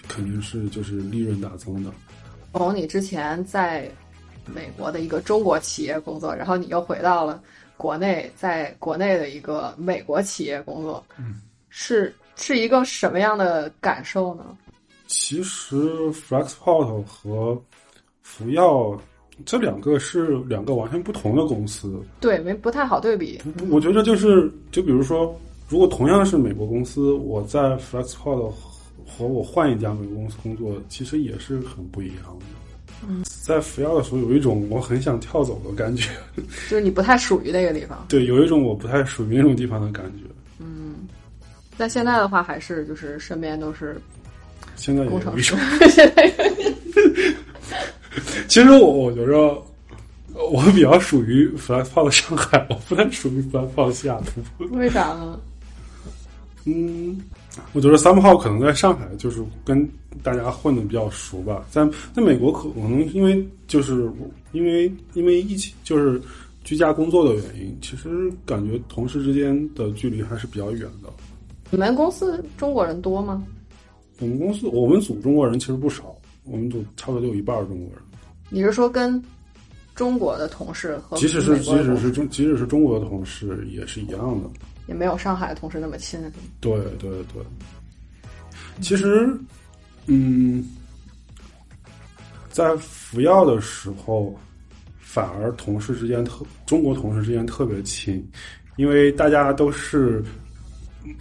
[0.07, 1.91] 肯定是就是利润大增的。
[2.53, 3.89] 从你之前在
[4.45, 7.41] 美国的一个中国企业工作，然后你又回到了
[7.77, 14.57] 国内，在国内的一个美国企业工作，嗯，是是一个什么样的感受呢？
[15.07, 15.75] 其实
[16.11, 17.61] Flexport 和
[18.33, 18.97] 福耀
[19.45, 22.01] 这两个是两个完全不同的公司。
[22.21, 23.41] 对，没不太好对比。
[23.69, 28.53] 我觉得就是，就比如说，如果同样是美国公司，我在 Flexport
[29.05, 32.45] 和我换一家美国公司工作，其实也是很不一样的。
[33.05, 36.09] 嗯，在服药的时候，有一种我很想跳走的感觉，
[36.69, 38.05] 就是你不太属于那个地方。
[38.07, 40.23] 对，有一种我不太属于那种地方的感觉。
[40.59, 41.07] 嗯，
[41.77, 43.99] 但现在的话，还是就是身边都是
[44.75, 45.55] 现在工程师。
[45.89, 46.31] 现在
[48.51, 49.63] 其实我我觉着
[50.51, 54.65] 我比较属于 Flexport 上海，我不太属于 Flexport 西雅图。
[54.75, 55.39] 为啥呢？
[56.65, 57.17] 嗯，
[57.71, 59.89] 我觉得三号可能在上海就是跟
[60.21, 64.11] 大家混的比较熟吧，在在美国可能因为就是
[64.51, 66.21] 因为因为疫情就是
[66.65, 71.09] 居家工作的原因，其实感觉同事之间的距离还是比较远的。
[71.69, 73.41] 你们公司中国人多吗？
[74.19, 78.01] 我们公司我们组中国人其实不少，我们组差不多有一半儿中国人，
[78.51, 79.19] 你是说跟
[79.95, 84.49] 中国的同事和即使是即使是中即使是中国的同事也是一样的。
[84.87, 86.19] 也没有上海的同事那么亲？
[86.59, 87.41] 对对对，
[88.81, 89.33] 其实，
[90.07, 90.63] 嗯，
[92.49, 94.37] 在服药的时候，
[94.99, 98.21] 反而同事之间特中国同事之间特别亲，
[98.75, 100.23] 因为大家都是。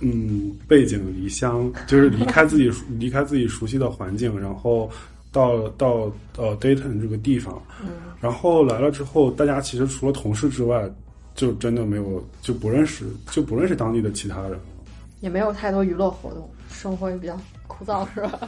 [0.00, 4.90] 嗯，背井离乡，就是离开自己 离开自己熟悉的环境，然后
[5.32, 7.88] 到到呃 Dayton 这个地方，嗯，
[8.20, 10.90] 然后来了之后，大家其实除了同事之外，
[11.34, 14.60] 就真的没有就不认识就不认识当地的其他人了。
[15.20, 18.40] 也没有太多娱乐活动，生活也比较枯燥，是吧？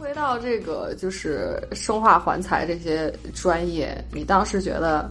[0.00, 5.08] 回到这个就是生化环材这些专业，你当时觉得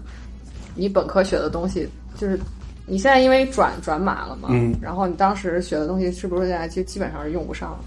[0.75, 2.37] 你本科学的东西，就是
[2.85, 7.79] 你现在因为转转码了嘛，嗯然后你当时学的东西是不是现在就基本上是用不上了？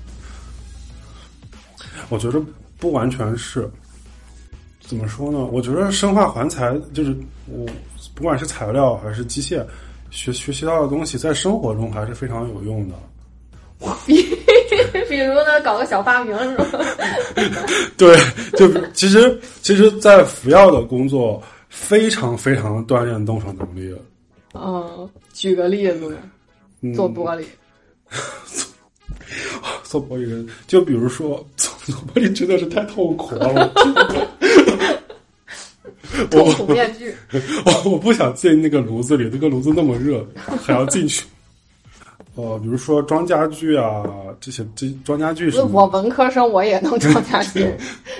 [2.08, 2.42] 我觉得
[2.82, 3.70] 不完全是，
[4.80, 5.38] 怎么说呢？
[5.52, 7.16] 我觉得生化环材就是
[7.46, 7.64] 我
[8.12, 9.64] 不管是材料还是机械，
[10.10, 12.96] 学学习到的东西，在生活中还是非常有用的。
[15.08, 16.66] 比如呢，搞个小发明是吧？
[17.96, 18.16] 对，
[18.56, 23.94] 就其实其实，在服药的工作非常非常锻炼动手能力。
[24.54, 26.18] 嗯，举个例子，
[26.80, 27.44] 嗯、做玻璃，
[29.82, 33.72] 做玻璃人，就比如说做做玻璃真的是太痛苦了。
[36.30, 37.14] 我 痛苦面具。
[37.64, 40.26] 我我不想进那个炉子里，那个炉子那么热，
[40.62, 41.24] 还要进去。
[42.34, 44.02] 呃，比如说装家具啊，
[44.40, 45.74] 这些这装家具什么的。
[45.74, 47.66] 我文科生我也能装家具。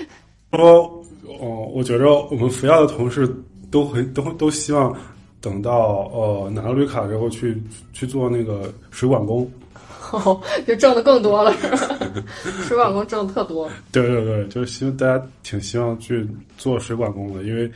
[0.53, 1.03] 说，
[1.39, 3.27] 哦，我觉着我们福耀的同事
[3.71, 4.95] 都很都都希望
[5.41, 7.59] 等到呃拿了绿卡之后去
[7.91, 9.51] 去做那个水管工。
[10.13, 11.97] 哦， 就挣的更多了，是吧？
[12.67, 13.67] 水管工挣的特多。
[13.91, 17.69] 对对对，就是希望大家挺希望去做水管工的，因为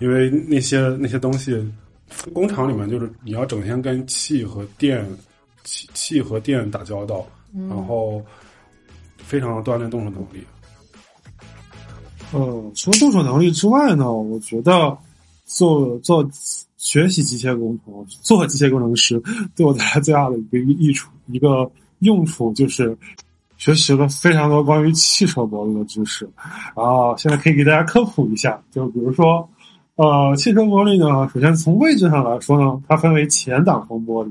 [0.00, 1.56] 因为那些那些东西，
[2.32, 5.06] 工厂里面就是你要整天跟气和电
[5.62, 7.24] 气气和电打交道，
[7.68, 8.20] 然后
[9.18, 10.44] 非常锻炼动手能力。
[12.32, 14.98] 呃，除了动手能力之外呢，我觉得
[15.44, 16.28] 做做
[16.76, 19.22] 学习机械工程、做机械工程师，
[19.54, 21.70] 对我带来最大的一个益处、一个
[22.04, 22.96] 用处就是
[23.56, 26.28] 学习了非常多关于汽车玻璃的知识。
[26.76, 29.48] 然后现在可以给大家科普一下，就比如说，
[29.96, 34.30] 呃，汽车玻璃呢，首先从位置上来说呢，它分为前挡风玻璃、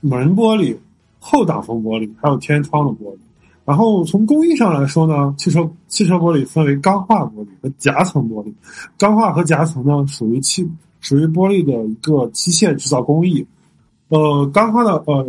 [0.00, 0.76] 门玻璃、
[1.18, 3.18] 后挡风玻璃，还有天窗的玻璃。
[3.66, 8.52] 然后从工艺上来说呢，汽车汽车玻璃分为钢化玻璃和夹层玻璃。
[8.98, 10.68] 钢化和夹层呢，属于汽
[11.00, 13.46] 属于玻璃的一个机械制造工艺。
[14.08, 15.24] 呃，钢化的呃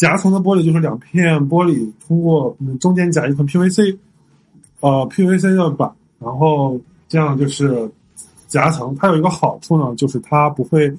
[0.00, 3.98] 夹层的玻璃就是两片玻璃通过嗯中间夹一层 PVC，
[4.80, 7.90] 呃 PVC 的板，然后这样就是
[8.48, 8.94] 夹层。
[8.94, 10.90] 它有一个好处呢，就是它不会，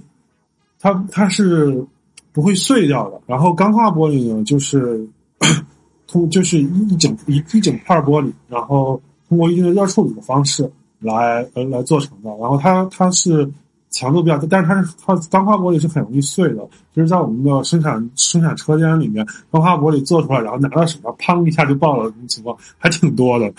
[0.79, 1.83] 它它是
[2.31, 3.19] 不会碎掉的。
[3.25, 5.03] 然后钢化玻璃呢，就是。
[6.05, 12.29] 通就是一整一一整块玻璃，然后通过一定的热处理的方式来呃来做成的。
[12.31, 13.49] 然后它它是
[13.91, 16.67] 强度比较大，但是它是它钢化玻璃是很容易碎的。
[16.93, 23.53] 就是在我们的生产生产车间里面，钢化玻璃做出来，然后拿到手上，砰一下就爆了，这种情况还挺多的。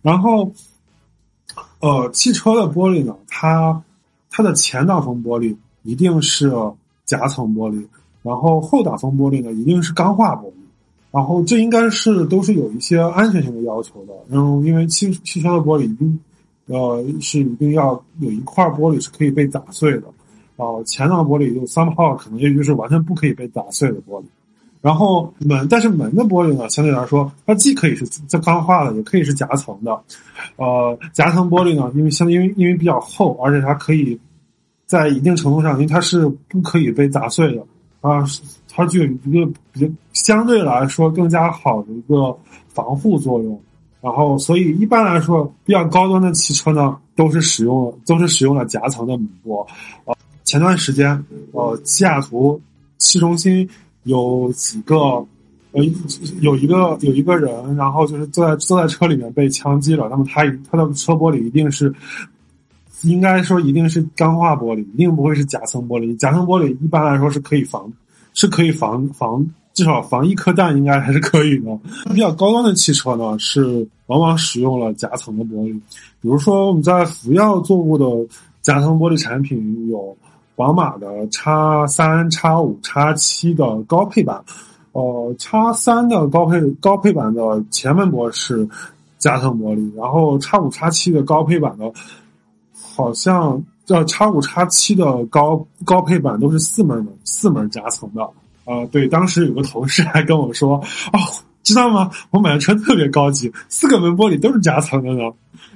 [0.00, 0.52] 然后，
[1.80, 3.82] 呃，汽车的玻璃呢，它
[4.30, 6.52] 它的前挡风玻璃一定是
[7.04, 7.84] 夹层玻璃，
[8.22, 10.52] 然后后挡风玻璃呢一定是钢化玻璃。
[11.10, 16.20] 然后这应该是都是有一些安全性的要求的，然后因为汽汽车的玻璃一定，
[16.68, 20.04] 呃是一定要有一块玻璃是可以被打碎的，
[20.56, 24.24] 呃前挡玻璃就三号可能也就是完全不可以被打碎的玻璃，
[24.80, 30.00] 然后门但是门的玻璃呢相对来说它既可以是在钢化的，也可以是夹层的，
[30.56, 34.18] 呃夹层玻璃呢因为相因为因为比较厚，而且它可以
[34.86, 37.62] 在一定程度上因为它是不可以被砸碎的
[38.00, 38.24] 啊。
[38.70, 42.36] 它具有一个比较相对来说更加好的一个
[42.68, 43.60] 防护作用，
[44.00, 49.66] 然后所以一般来说比较高端的汽车呢都是使用都是使用了夹层的门玻。
[50.04, 52.60] 呃，前段时间呃西雅图
[52.98, 53.68] 市中心
[54.04, 54.96] 有几个
[55.72, 55.84] 呃
[56.40, 61.92] 有一个有一个人，然后就是坐在坐在车里面被枪击了，那么他他的车玻璃一定是
[63.02, 66.16] 应该说一定是钢化玻璃，一定不会是夹层玻璃。
[66.16, 67.92] 夹层玻璃一般来说是可以防。
[68.34, 69.44] 是可以防防
[69.78, 71.78] 至少防一颗弹，应该还是可以的。
[72.12, 75.72] 比较高端的汽车呢，是往往使用了夹层的玻璃。
[76.20, 78.04] 比如说我们在福耀做过的
[78.60, 80.16] 夹层玻璃产品有
[80.56, 84.42] 宝马的叉三、叉五、叉七的高配版。
[84.90, 88.68] 呃，叉三的高配高配版的前门玻是
[89.18, 91.92] 夹层玻璃，然后叉五、叉七的高配版的，
[92.96, 93.62] 好像。
[93.88, 98.28] 叫叉五叉七的高高配版都是四门门四门夹层的，
[98.68, 100.76] 呃，对，当时有个同事还跟我说，
[101.12, 101.18] 哦，
[101.62, 102.10] 知道吗？
[102.30, 105.22] 我买的车特别高级，四个门玻璃都是夹层的呢。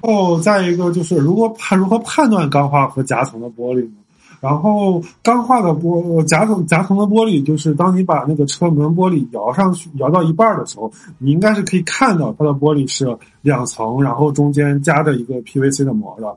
[0.02, 3.92] 哦，再一个就是如果判如何判断钢化和夹层的玻璃呢？
[4.40, 16.36] 然后钢化的玻夹层夹层的玻璃，就是当你把那个车门玻璃摇上去摇到一半的时候，你应该是可以看到它的玻璃是两层，然后中间夹着一个 PVC 的膜的。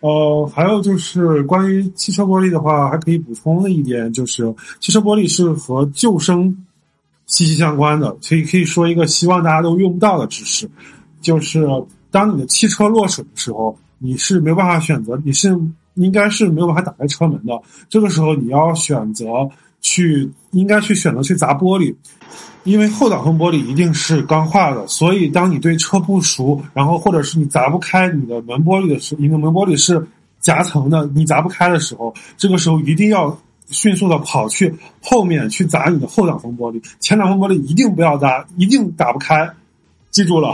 [0.00, 6.56] 呃，还有就是关于汽车玻璃的话，还可以补充的一点就是，汽车玻璃是和救生
[7.26, 8.16] 息息相关的。
[8.20, 10.68] 所以可以说一个希望大家都用不到的知识，
[11.20, 11.66] 就是
[12.10, 15.48] 当你的汽车落水的时候，你是没有办法选择，你是
[15.94, 17.60] 应该是没有办法打开车门的。
[17.88, 19.26] 这个时候你要选择
[19.82, 21.94] 去，应该去选择去砸玻璃。
[22.64, 30.06] 因为后挡风玻璃一定是钢化的，所以当你对车不熟，然后或者是你砸不开你的门玻璃的时候，你的门玻璃是
[30.40, 33.34] 夹层的，你砸不开的时候，这个时候一定要
[33.70, 39.48] 迅速的跑去后面去砸你的后挡风玻璃，前挡风玻璃一定不要砸，一定打不开，
[40.10, 40.52] 记住了。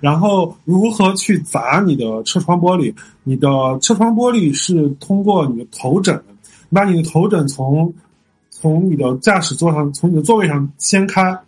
[0.00, 2.94] 然后如何去砸你的车窗玻璃？
[3.24, 3.48] 你的
[3.80, 6.22] 车窗玻璃是通过你的头枕，
[6.70, 7.94] 把你的头枕从
[8.60, 11.38] 从你的驾驶座上，从你的座位上掀开。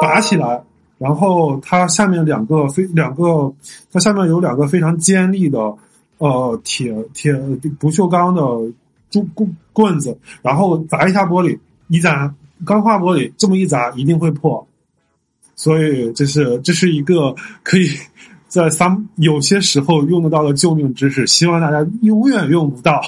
[0.00, 0.62] 拔起来，
[0.98, 3.52] 然后它下面两个非两个，
[3.90, 5.58] 它下面有两个非常尖利的，
[6.18, 7.32] 呃，铁铁
[7.78, 8.42] 不锈钢的
[9.10, 12.32] 珠棍棍子，然后砸一下玻璃，一砸
[12.64, 14.66] 钢化玻璃这么一砸一定会破，
[15.54, 17.88] 所以这是这是一个可以
[18.48, 23.00] 在三有些时候用得到的救命知识，希望大家永远用不到。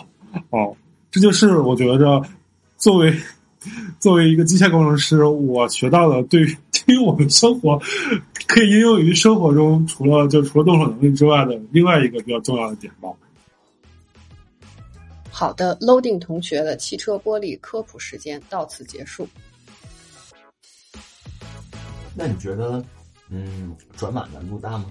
[0.50, 0.74] 哦，
[1.10, 2.22] 这就是我觉得
[2.78, 3.14] 作为
[3.98, 6.56] 作为一个机械工程师，我学到的对于
[6.86, 7.78] 对于我们生活
[8.46, 13.10] 可以应用于生活中，除了就除了动手能力之外的另外一个比较重要的点吧。
[15.30, 19.28] 好的，Loading 同学的汽车玻璃科普时间到此结束。
[22.14, 22.82] 那你觉得，
[23.28, 24.86] 嗯，转码难度大吗？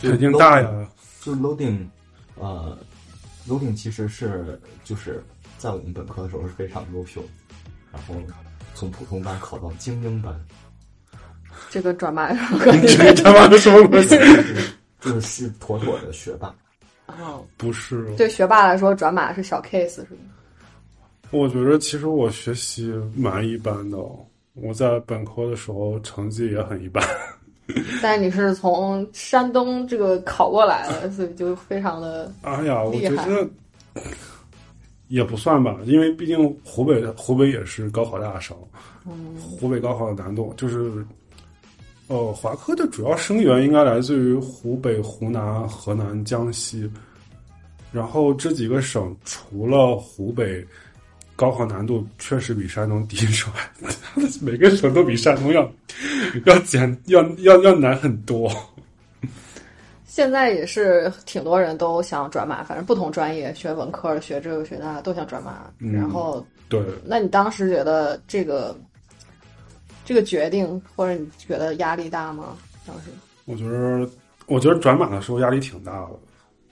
[0.00, 0.88] 肯定大呀。
[1.22, 1.86] 就 loading，
[2.34, 2.76] 呃
[3.48, 5.22] ，loading 其实是就是
[5.62, 7.22] 在我们本科的时候是非常优秀，
[7.92, 8.16] 然后
[8.74, 10.34] 从普通班考到精英班。
[11.70, 12.34] 这个转码，
[12.98, 14.18] 这转码是什么关系？
[15.00, 16.52] 就是妥妥的学霸。
[17.06, 18.12] 哦，不是。
[18.16, 20.32] 对学霸来说，转码是小 case，是吗？
[21.30, 23.96] 我觉得其实我学习蛮一般的。
[24.54, 27.06] 我在本科的时候成绩也很一般，
[28.02, 33.48] 但是你是从山东这个考过来的，所以就非常的哎呀，我觉得
[35.12, 38.56] 也不算吧，因为毕竟湖北湖北也是高考大省，
[39.06, 41.04] 嗯，湖北高考的难度就是，
[42.06, 46.90] 呃，华科的主要生源应该来自于湖北、湖南、河南、江西，
[47.92, 50.66] 然后这几个省除了湖北。
[51.34, 53.88] 高考难度确实比山东低之外，
[54.40, 55.68] 每个省都比山东要
[56.44, 58.52] 要简要要要难很多。
[60.14, 65.72] 现在也是挺多人都想转码，反正不同专业学文科、学这个学那都想转码。
[65.78, 68.76] 然后，对，那你当时觉得这个
[70.04, 72.58] 这个决定，或者你觉得压力大吗？
[72.86, 73.04] 当时，
[73.46, 74.06] 我觉得，
[74.48, 76.10] 我觉得转码的时候压力挺大的，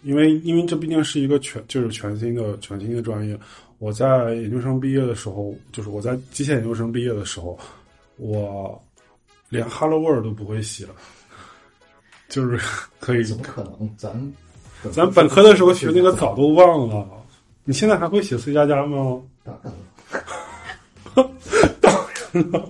[0.02, 3.40] 因为因为这毕竟是一个全就是全新的全新的专业。
[3.78, 7.58] 我在研究生毕业的时候，就是我在机械研究生毕业的时候，
[8.18, 8.78] 我
[9.48, 10.86] 连 Hello World 都不会写，
[12.28, 12.60] 就是
[13.00, 13.24] 可以。
[13.24, 13.90] 怎么可能？
[13.96, 14.32] 咱
[14.92, 17.06] 咱本科的时候学那个早都忘了。
[17.64, 19.20] 你现在还会写 C 加加吗？
[19.44, 19.72] 当然
[21.14, 21.30] 了，
[21.80, 21.92] 当
[22.32, 22.68] 然了，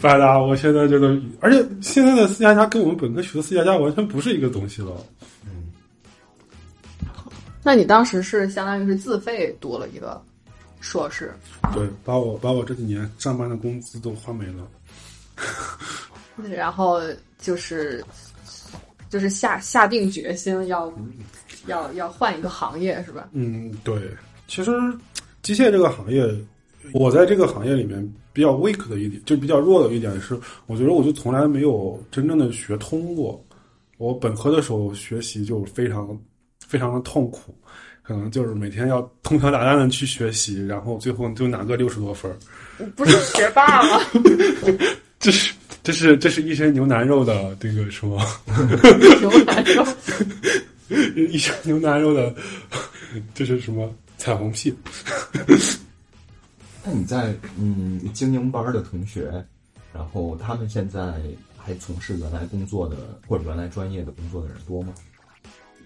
[0.00, 4.92] 白达，我现在这个，而且现在的 C 加加跟我们本科学的 C 加加完全不是一个东西了。
[5.44, 5.70] 嗯
[7.62, 10.20] 那你当时是相当于是自费读了一个
[10.80, 11.32] 硕士，
[11.72, 14.68] 对，把我把我这几年上班的工资都花没了，
[16.54, 17.00] 然后
[17.38, 18.04] 就是
[19.14, 20.92] 就是下下定决心要
[21.68, 23.28] 要要换一个行业是吧？
[23.30, 23.96] 嗯，对，
[24.48, 24.72] 其实
[25.40, 26.26] 机械这个行业，
[26.92, 30.36] 我在这个行业里面比较 weak 的一点，就比较弱的一点是，
[30.66, 33.40] 我觉得我就从来没有真正的学通过。
[33.98, 36.18] 我本科的时候学习就非常。
[36.66, 37.54] 非常的痛苦，
[38.02, 42.34] 可能就是每天要通宵达旦的去学习，然后最后就拿个六十多分儿。
[42.96, 44.00] 不是学霸吗？
[45.20, 45.54] 这是
[45.84, 48.18] 这是这是一身牛腩肉的这个什么？
[49.20, 49.86] 牛腩肉，
[51.14, 52.34] 一身牛腩肉的，
[53.34, 54.74] 这是什么彩虹屁？
[56.82, 59.30] 那你在嗯精英班的同学，
[59.92, 61.20] 然后他们现在
[61.56, 62.96] 还从事原来工作的
[63.28, 64.94] 或者原来专业的工作的人多吗？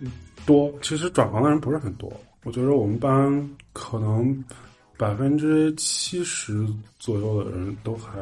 [0.00, 0.10] 嗯。
[0.46, 2.10] 多，其实转行的人不是很多。
[2.44, 4.44] 我觉得我们班可能
[4.96, 6.64] 百分之七十
[7.00, 8.12] 左右的人都还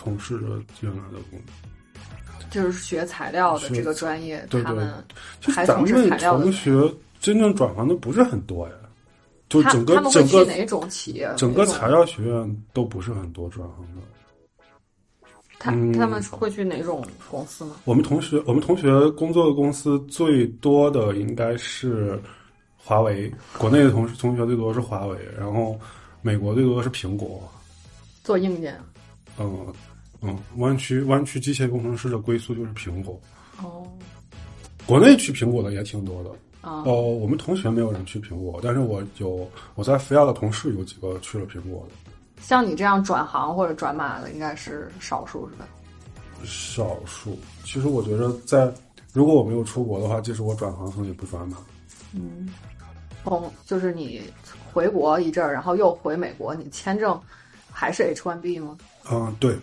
[0.00, 0.46] 从事着
[0.80, 4.94] 原来的工作，就是学材料的这个专业，他们
[5.40, 6.70] 还从事材料的同学
[7.18, 8.74] 真正转行的不是很多呀。
[9.48, 14.02] 就整个整个哪种企业，整个材料学院都不是很多转行的。
[15.58, 17.74] 他他们会去哪种公司呢？
[17.84, 22.20] 我们同学，我们同学工作的公司最多的应该是
[22.76, 25.76] 华为，国内的同同学最多是华为，然后
[26.22, 27.42] 美国最多是苹果。
[28.22, 28.78] 做硬件。
[29.40, 29.66] 嗯
[30.20, 33.20] 嗯，湾区湾区机械工程师的归宿就是苹果。
[33.62, 33.86] 哦。
[34.86, 36.30] 国内去苹果的也挺多的。
[36.62, 36.82] 哦。
[36.86, 42.10] 哦，我们同学没有人去苹果，但是我有我在福亚的同事有几个去了苹果的。
[42.40, 45.68] 像你这样转行或者转码的应该是少数，是吧？
[46.44, 47.38] 少数。
[47.64, 48.72] 其实我觉得，在
[49.12, 51.58] 如果我没有出国的话，即使我转行，可能也不转码。
[52.14, 52.48] 嗯，
[53.24, 54.22] 从就是你
[54.72, 57.20] 回国一阵儿，然后又回美国，你签证
[57.70, 58.78] 还是 H one B 吗？
[59.10, 59.56] 嗯，对，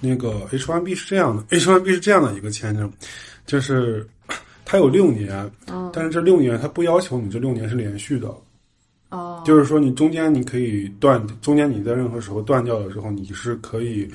[0.00, 2.90] 那个 H1B 是这样的，H1B 是这样的一个签证，
[3.46, 4.08] 就是
[4.64, 8.34] 它有六年，嗯，但是这六年它不要求你这六年是连续的。
[9.10, 14.08] 哦，就是说，你中间你可以断，中间你在任何时候断掉的时候，你是可以，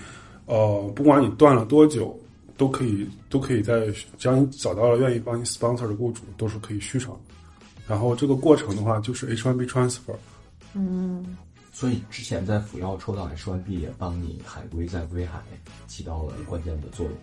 [0.45, 2.17] 呃，不管你断了多久，
[2.55, 7.11] 都可以，都可以在只要你找到了愿意帮你 sponsor 的雇主，都是可以续上。
[7.85, 10.15] 然后这个过程的话，就是 H1B transfer。
[10.73, 11.35] 嗯，
[11.75, 15.41] 所以之前在辅药抽到 H1B 也帮你海归在威海
[15.87, 17.15] 起到了关键的作用。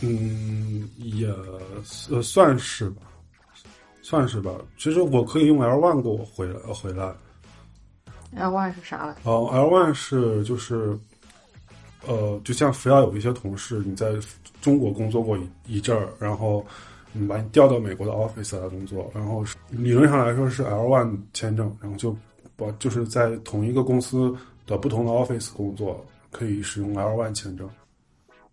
[0.00, 3.02] 嗯，也呃算是吧，
[4.00, 4.52] 算是吧。
[4.78, 7.12] 其实我可以用 L one 给我回来回来。
[8.36, 9.16] L one 是啥来？
[9.24, 10.96] 哦，L one 是就是，
[12.06, 14.14] 呃，就像福耀有一些同事，你在
[14.60, 16.64] 中国工作过一一阵儿，然后
[17.12, 22.16] 你把你调到美国的 office 来工作，然后是理论上来说是 L one 签证，然后就
[22.56, 24.34] 把就是在同一个公司
[24.66, 27.68] 的不同的 office 工作，可以使用 L one 签证。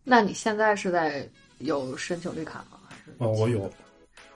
[0.04, 1.28] 那你现在是在
[1.60, 2.78] 有申请绿卡吗？
[3.20, 3.72] 哦，我有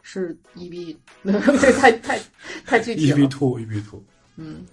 [0.01, 0.95] 是 EB？
[1.23, 1.31] 这
[1.79, 2.19] 太太
[2.65, 3.27] 太具体了 EB 了。
[3.29, 4.03] two EB two。
[4.35, 4.65] 嗯，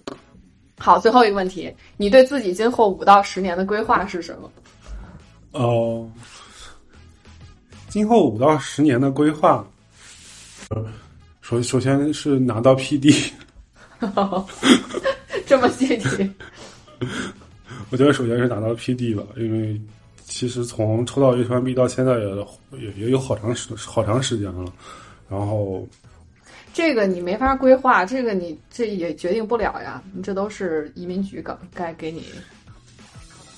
[0.77, 4.51] 好，最后一个问题，你对自己今后五到十年的规划是什么？
[5.51, 6.09] 呃，
[7.89, 9.65] 今后五到十年的规划，
[10.69, 10.85] 呃，
[11.41, 13.31] 首首先是拿到 PD。
[15.45, 16.31] 这么具体？
[17.89, 19.79] 我觉得首先是拿到 PD 吧，因为
[20.23, 22.47] 其实从抽到 H1B 到现在也
[22.79, 24.71] 也也有好长时好长时间了，
[25.29, 25.85] 然后
[26.73, 32.25] 这个你没法规划，这个你这也决定不了呀，你这都是移民局该该给你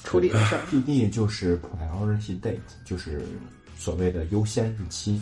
[0.03, 0.61] 处理的事儿。
[0.71, 3.21] PD 就是 priority date，就是
[3.77, 5.21] 所谓的优先日期，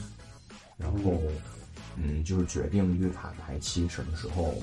[0.77, 1.21] 然后
[1.97, 4.55] 嗯，就是决定绿卡排期什么时候，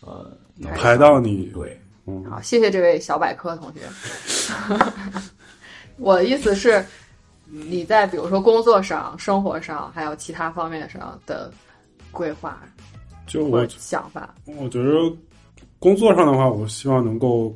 [0.00, 3.80] 呃，能排到你对，嗯好，谢谢这位小百科同学。
[5.96, 6.84] 我的意思是，
[7.46, 11.52] 你在比如说工作上、生活上，还有其他方面上的
[12.10, 12.60] 规划
[13.26, 14.90] 就我想法，我觉得
[15.78, 17.54] 工作上的话，我希望能够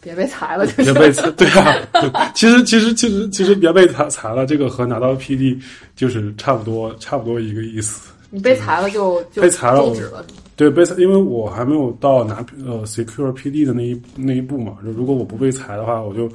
[0.00, 0.92] 别被裁了就是。
[0.92, 5.62] 别被裁，对啊，对其实其实其实其实别被裁裁了，这个和拿到 PD
[5.94, 8.10] 就是差不多差不多一个意思。
[8.30, 10.24] 你被裁了就就被裁了我终止了。
[10.56, 14.78] 对，被裁，因为我还没有到拿呃 secure PD 的那一那一步嘛。
[14.84, 16.30] 就如果我不被裁的话，我就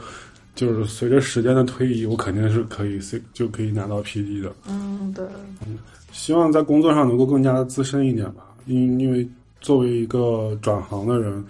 [0.55, 4.51] 就是随着时间的推移，我肯定是可以 C 就可以拿到 PD 的。
[4.67, 5.25] 嗯，对。
[6.11, 9.25] 希望在工作上能够更加的资深一点吧，因因为
[9.61, 11.43] 作为一个转行的人，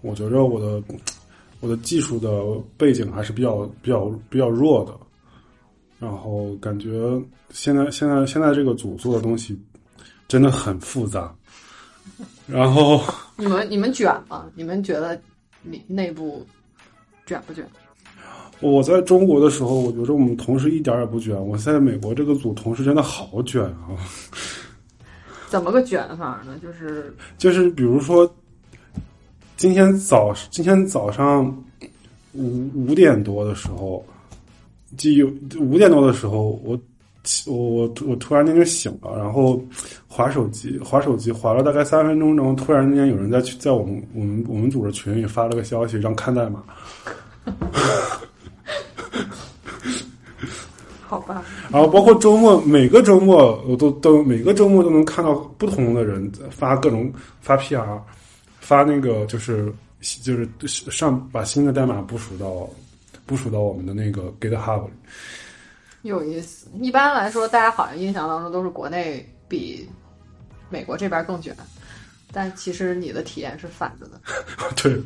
[0.00, 0.82] 我觉着我的
[1.60, 2.30] 我的技术的
[2.76, 4.92] 背景还是比较比较比较弱的，
[5.98, 9.58] 然后感觉现在现在现在这个组做的东西
[10.28, 11.34] 真的很复杂，
[12.46, 13.02] 然后
[13.36, 14.46] 你们你们卷吗？
[14.54, 15.20] 你们觉得
[15.62, 16.46] 你内部
[17.26, 17.66] 卷不卷？
[18.60, 23.98] 我在中国的时候，我觉得我们同事一点儿也不卷，我在美国这个组同事真的好卷啊。
[25.48, 26.58] 怎么个卷法呢？
[26.62, 28.32] 就是就是比如说，
[29.56, 31.46] 今天早今天早上
[32.32, 34.04] 五五点多的时候，
[34.96, 35.30] 就有
[35.60, 36.82] 五点多的时候，我起
[37.46, 39.62] 我我我突然间就醒了，然后
[40.06, 46.62] 划手机，划手机划了大概三分钟，然后突然之间有人在在我们我们我们组的群里发了个消息，让看代码。
[51.08, 58.00] 好吧，然后包括周末，每个周末我都都每个周末都能看到不同的人发各种发 PR，
[58.58, 60.48] 发那个就是就是
[60.90, 62.68] 上把新的代码部署到
[63.24, 64.92] 部署到我们的那个 GitHub 里。
[66.06, 66.68] 有意思。
[66.80, 69.88] 一般来说，大家好像印象当中都是国内比
[70.70, 71.54] 美国这边更卷，
[72.32, 74.20] 但其实你的体验是反着的。
[74.82, 75.00] 对，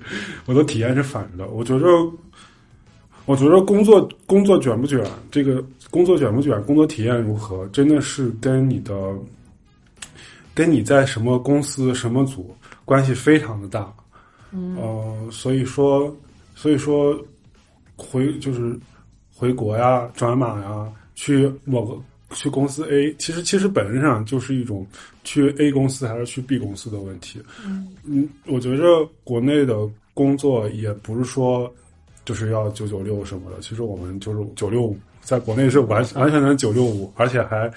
[0.46, 1.48] 我的体验是反着的。
[1.48, 1.86] 我觉着，
[3.26, 8.94] 我觉着工作工作卷不卷，这个工作卷不卷，工作体验如何，真的是跟你的
[10.55, 13.92] 跟你在什么公司什么组关系非常的大。
[14.53, 16.14] 嗯，呃，所以说，
[16.57, 17.16] 所以说
[17.96, 18.76] 回就是
[19.41, 21.97] 回国呀、转码呀，去某个
[22.36, 24.86] 去公司 A，其实其实本质上就是一种
[25.24, 27.41] 去 A 公司还是去 B 公司的问题。
[27.64, 28.84] 嗯，我觉着
[29.24, 29.74] 国内的
[30.12, 31.72] 工作也不是说
[32.26, 37.72] 就是要九九六什么的，其实我们就是九六五，在国内是完完全全九六五，而且还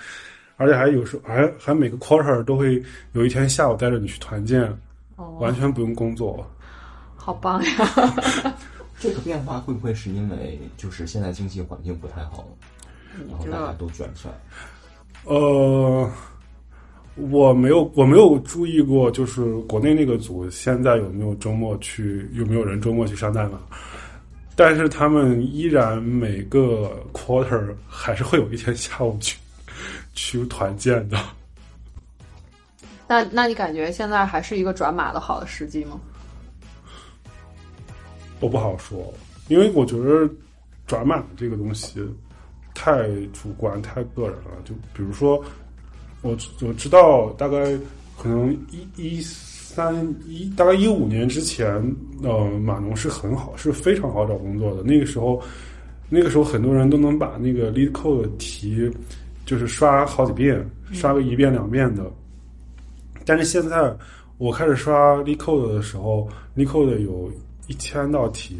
[0.57, 2.83] 而且还有时候还还每个 quarter 都会
[3.13, 4.63] 有一天下午带着你去团建，
[5.15, 6.45] 哦，完全不用工作。
[7.15, 7.71] 好棒呀！
[9.03, 12.47] 这个变化会不会是因为就是现在经济环境不太好，
[13.29, 14.33] 然后大家都卷起来？
[15.25, 16.09] 呃，
[17.15, 23.59] 我没有我没有注意过，就是国内那个组现在有没有周末去，有没有人周末去上代码？
[24.55, 29.37] 但是他们依然每个 quarter 还是会有一天下午去
[30.13, 31.17] 去团建的。
[33.05, 35.99] 那那你感觉现在还是一个转码的好的时机吗？
[38.43, 39.13] 我不好说，
[39.47, 40.29] 因为我觉得
[40.85, 42.01] 转码这个东西
[42.75, 44.61] 太主观、太个人了。
[44.65, 45.41] 就比如说，
[46.21, 47.73] 我我知道大概
[48.17, 51.65] 可能一一三一大概一五年之前，
[52.21, 54.83] 呃，码农是很好，是非常好找工作的。
[54.83, 55.41] 那个时候，
[56.09, 58.91] 那个时候很多人都能把那个 lead code 题
[59.45, 62.11] 就是刷好几遍，刷个一遍两遍的。
[63.23, 63.95] 但是现在
[64.37, 66.27] 我开始刷 lead code 的时候
[66.57, 67.31] ，lead code 有
[67.73, 68.59] 一千道题，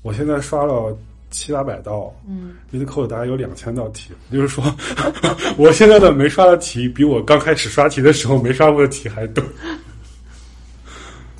[0.00, 0.96] 我现在刷了
[1.30, 4.64] 七八百道，嗯，lead code 大概有两千道题，就是说，
[5.58, 9.44] 我现在的没刷的题比我刚开始刷题的时候没刷过的题还多。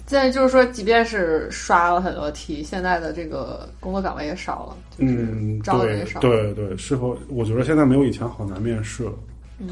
[0.07, 6.21] 现在就是说，即便是刷了很多题，现在的这个工作岗位也少了，就是嗯，对招的人也少。
[6.21, 9.13] 对对，是否我觉得现在没有以前好难面试了。
[9.59, 9.69] 嗯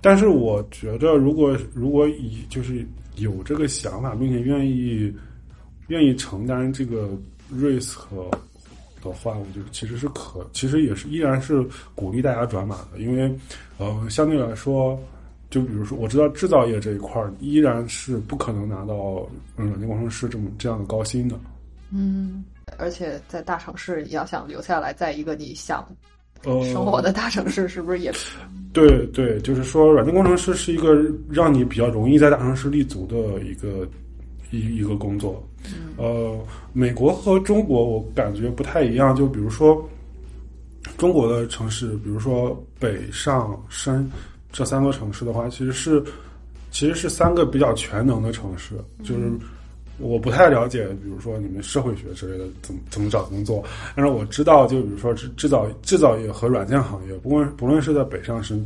[0.00, 2.86] 但是我觉得，如果如果以就是
[3.16, 5.12] 有这个想法，并且愿意
[5.88, 7.10] 愿意承担这个
[7.52, 7.96] risk
[9.02, 13.30] 的话，我觉得其实是可，其实也是依然是鼓励大家转码的，因为
[13.78, 14.98] 呃，相对来说，
[15.50, 19.26] 就比如说我知道制造业这一块儿依然是不可能拿到
[19.56, 21.38] 嗯软件工程师这么这样的高薪的。
[21.90, 22.44] 嗯，
[22.76, 25.86] 而且在大城市，你要想留下来，在一个你想
[26.44, 28.12] 呃，生活的大城市，是不是也
[28.72, 30.94] 对对，就是说，软件工程师是一个
[31.30, 33.88] 让你比较容易在大城市立足的一个
[34.50, 35.42] 一一个工作。
[35.96, 36.38] 呃，
[36.72, 39.82] 美国和中国我感觉不太一样，就比如说
[40.96, 44.10] 中国的城市，比如说北上深
[44.52, 46.02] 这三个城市的话，其实是
[46.70, 49.32] 其实是三个比较全能的城市，就是。
[50.00, 53.64] 我不太了解，比如说你们社会学之类的怎么怎么找工作，
[53.96, 58.64] 但是我知道，就比如说制制造制造业和软件行业，不论不论是在北上深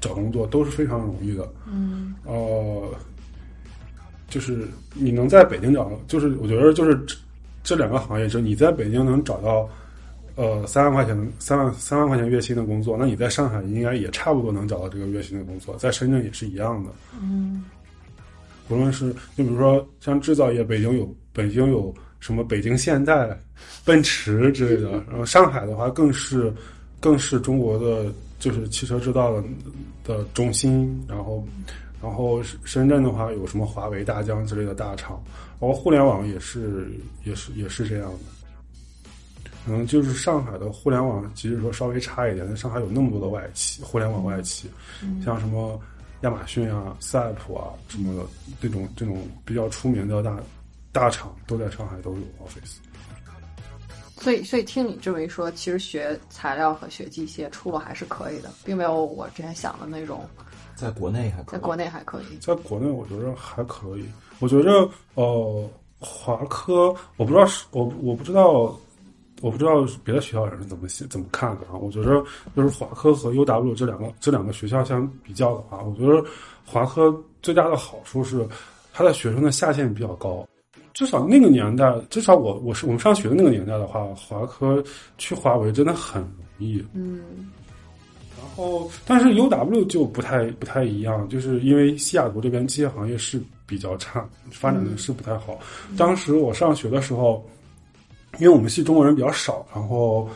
[0.00, 1.48] 找工作都是非常容易的。
[1.72, 2.82] 嗯呃，
[4.36, 7.16] 就是你能在北京找，就是我觉得就是这
[7.64, 9.66] 这两个行业，就是你在北京能找到
[10.34, 16.90] 呃三万块钱三万三万块钱月薪的工作，那你在上海应该也差不多能找到这个月薪的工作，在深圳也是一样的。
[17.18, 17.64] 嗯
[18.68, 23.34] 无论是就比如说像制造业，北京有北京有什么北京现代、
[23.86, 26.52] 奔驰之类的，然后上海的话更是
[27.00, 29.42] 更是中国的就是汽车制造的
[30.04, 31.42] 的中心，然后
[32.02, 35.22] 然后深圳的话有什么华为、大疆之类的大厂，
[35.60, 36.90] 然后互联网也是
[37.24, 38.18] 也是也是这样的。
[39.64, 44.70] 可能就是上海的互联网，即使说稍微差一点，但上海有那么多的外企，互联网外企，
[45.24, 45.80] 像什么
[46.20, 48.28] 亚马逊啊、赛普啊什么的，
[48.60, 50.38] 这种这种比较出名的大
[50.92, 52.76] 大厂都在上海都有 office。
[54.18, 60.24] 所以，所以听你这么一说，其实学材料和学机械出路还是可以的，并没有我之前想的那种，
[60.76, 62.36] 在国内还可以在国内还可以。
[62.40, 64.04] 在国内，我觉得还可以。
[64.38, 65.68] 我觉着呃，
[65.98, 68.78] 华科，我不知道是我我不知道。
[69.42, 71.76] 我不知道别的学校人是怎么想怎么看的啊？
[71.78, 72.24] 我觉着
[72.56, 76.26] 就是华科和 UW 这两个这两个学校相比较的话，我觉得
[76.64, 78.48] 华科最大的好处是
[78.94, 80.48] 它的学生的下限比较高。
[80.94, 84.82] 至少那个年代，至少我我是我们上学的那个年代的话，华科
[85.18, 86.82] 去华为真的很容易。
[86.94, 87.20] 嗯
[87.65, 87.65] 然
[88.56, 95.58] 后，但是 UW 就不太不太一样，就是因为西雅图这边机械行业是比较差，发展的是不太好。
[95.96, 97.44] 当时我上学的时候，
[98.38, 100.28] 因为我们系中国人比较少，然后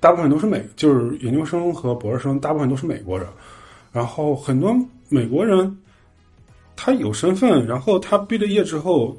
[0.00, 3.26] 大部分都是美，就是研究生和博士生大部分都是美国人，
[3.92, 4.76] 然后很多
[5.08, 5.76] 美国人
[6.76, 9.16] 他有身份，然后他毕了业之后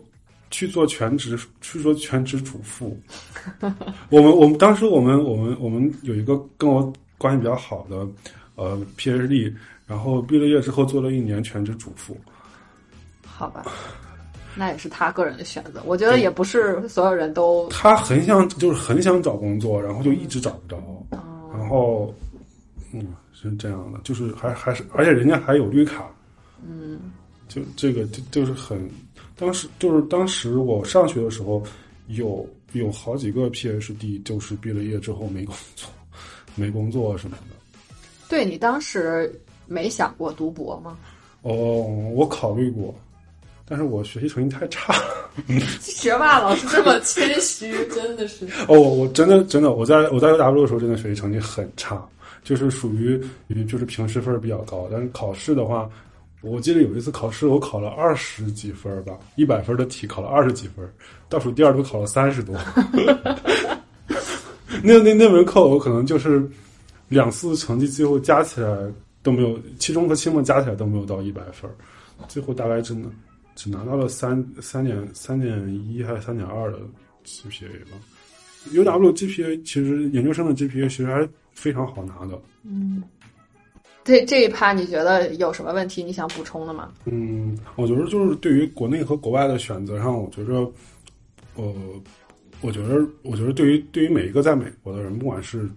[0.49, 2.97] 去做全职，去做全职主妇。
[4.09, 8.07] 我们我们当时我们我们我们有一个跟我关系比较好的
[8.59, 9.53] 呃 PhD，
[9.87, 12.17] 然后毕了业之后做了一年全职主妇。
[13.23, 13.65] 好吧，
[14.53, 15.81] 那也是他个人的选择。
[15.85, 20.77] 我觉得也不是所有人都，他很想就是很想找工作，然后就一直找不着，
[21.53, 22.13] 然后
[22.91, 26.05] 嗯是这样的，就是还还是而且人家还有绿卡，
[26.67, 26.99] 嗯
[27.47, 28.89] 就这个就就是很，
[29.37, 31.63] 当时就是当时我上学的时候，
[32.07, 35.89] 有有好几个 PhD 就是毕了业之后没工作，
[36.55, 37.55] 没工作什么的。
[38.29, 39.33] 对你当时
[39.67, 40.97] 没想过读博吗？
[41.41, 41.51] 哦，
[42.13, 42.93] 我考虑过，
[43.67, 44.93] 但是我学习成绩太差。
[45.81, 48.45] 学霸老师这么谦虚，真的是。
[48.67, 52.01] 哦，我我真的真的，我在我在 UW 的时候，真的学习成绩很差，
[52.43, 55.89] 就是属于于就是平时分比较高，但是考试的话，
[56.41, 60.87] 我记得有一次考试我考了二十几分儿吧，一百分的题考了二十几分，
[61.29, 62.55] 倒数第二都考了三十多。
[64.83, 66.47] 那那那门课我可能就是
[67.09, 68.69] 两次成绩最后加起来
[69.21, 71.75] 都没有，期中和期末加起来都没有到一百分儿，
[72.27, 73.09] 最后大概真的
[73.55, 76.79] 只拿到了三三点三点一还是三点二的
[77.25, 77.97] GPA 吧。
[78.71, 82.39] UW GPA 其实研究生的 GPA 其实还是非常好拿的。
[82.63, 83.01] 嗯，
[84.03, 86.03] 这这一趴你觉得有什么问题？
[86.03, 86.91] 你想补充的吗？
[87.05, 90.71] 嗯，我觉得就是对于国内和国外的选择上，我觉着，
[91.55, 91.73] 呃，
[92.61, 95.69] 我觉得，我觉得对于对于每一个在美国的人，不管是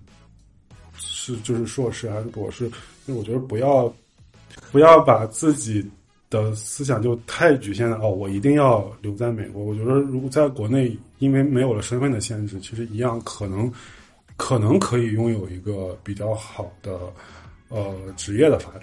[1.23, 2.69] 是就是硕士还是博士，
[3.07, 3.93] 我觉得不要
[4.73, 5.89] 不要把自己
[6.29, 9.63] 的思想就太局限了哦，我一定要留在美国。
[9.63, 13.73] 我觉得如果在国内，因为没有了身份的限制，其实一样可能
[14.37, 16.99] 可能可以拥有一个比较好的
[17.69, 18.83] 呃职业的发展。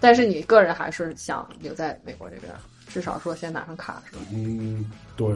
[0.00, 2.50] 但是你个人还是想留在美国这边，
[2.88, 4.22] 至少说先拿上卡是吧？
[4.32, 5.30] 嗯，对。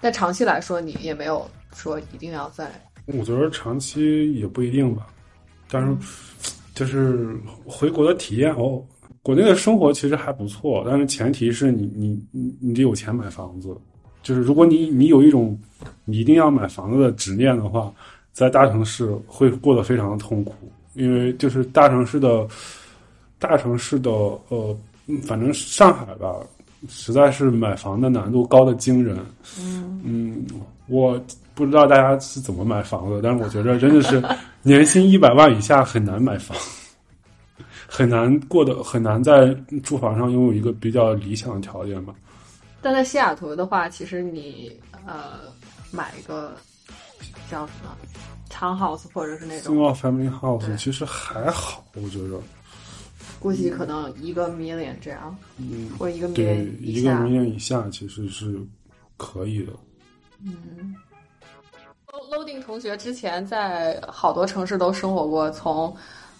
[0.00, 2.72] 但长期来说，你也没有说一定要在。
[3.06, 5.06] 我觉得长期也不一定吧，
[5.70, 5.96] 但是
[6.74, 8.82] 就是回国的体验哦，
[9.22, 13.76] 国内的生活其实还不错，但是前提是你你你你得有钱买房子。
[14.22, 15.56] 就是如果你你有一种
[16.06, 17.92] 你一定要买房子的执念的话，
[18.32, 20.54] 在大城市会过得非常的痛苦，
[20.94, 22.48] 因为就是大城市的
[23.38, 24.10] 大城市的
[24.48, 24.74] 呃，
[25.22, 26.34] 反正上海吧，
[26.88, 29.14] 实在是买房的难度高的惊人。
[29.60, 30.23] 嗯嗯，
[30.86, 31.20] 我
[31.54, 34.22] 不知道大家是怎么买房子，但是我觉得真的是
[34.62, 36.56] 年薪一百万以下很难买房，
[37.88, 42.14] 很难过得很难在住房上拥有一个比较理想的条件吧。
[42.82, 44.70] 但在西雅图的话，其实你
[45.06, 45.40] 呃
[45.90, 46.54] 买一个
[47.50, 47.96] 叫什么
[48.50, 52.38] townhouse 或者是那种 single family house 其实还好，我觉得，
[53.40, 57.22] 估计可能一个 million 这样，嗯，或者一个对一个下。
[57.22, 58.60] million 以下其实是
[59.16, 59.72] 可以的。
[60.44, 60.94] 嗯
[62.30, 65.88] ，loading 同学之前在好多城市都生活过，从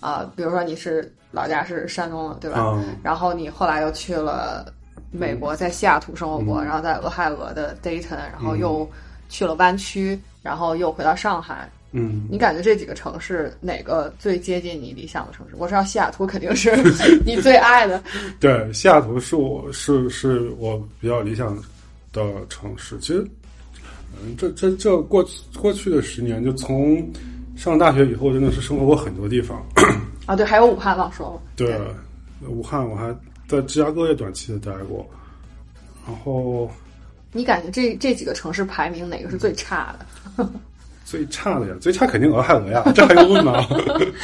[0.00, 2.60] 啊、呃比如说你是老家是山东的，对吧？
[2.76, 4.72] 嗯然后你后来又去了
[5.10, 8.88] 美国，在西雅图生活过，嗯然后在俄亥俄的 Dayton，然后又
[9.28, 11.68] 去了湾区，然后又回到上海。
[11.96, 15.54] 嗯，你感觉这几个城市哪个最接近你理想的城市？
[15.56, 16.74] 我知道西雅图肯定是
[17.24, 18.02] 你最爱的。
[18.40, 21.56] 对，西雅图是我是是我比较理想
[22.12, 22.98] 的城市。
[22.98, 23.24] 其实，
[24.22, 25.24] 嗯，这这这过
[25.58, 27.02] 过去的十年，就从
[27.56, 29.64] 上大学以后，真的是生活过很多地方。
[30.26, 31.42] 啊，对，还有武汉忘说了。
[31.56, 31.78] 对，
[32.48, 33.14] 武汉我还
[33.48, 35.06] 在芝加哥也短期的待过，
[36.06, 36.70] 然后
[37.32, 39.94] 你感觉这这几个城市排名哪个是最差
[40.38, 40.48] 的？
[41.04, 43.62] 最差的呀，最差肯定俄亥俄呀，这还用问吗？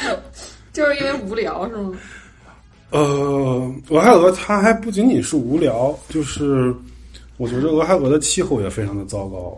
[0.73, 1.93] 就是因为无聊是吗？
[2.89, 6.73] 呃，俄亥俄它还不仅仅是无聊，就是
[7.37, 9.57] 我觉得俄亥俄的气候也非常的糟糕。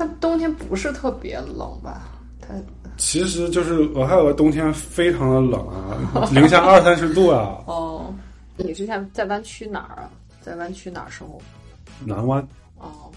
[0.00, 2.08] 它冬天不是特别冷吧？
[2.40, 2.54] 它
[2.96, 7.62] 其实就是俄亥俄冬天非常的冷啊，零下二三十度啊。
[7.68, 8.10] 哦，
[8.56, 10.10] 你之前在湾区哪儿啊？
[10.40, 11.38] 在湾区哪儿生活？
[12.02, 12.40] 南湾
[12.78, 13.12] 哦，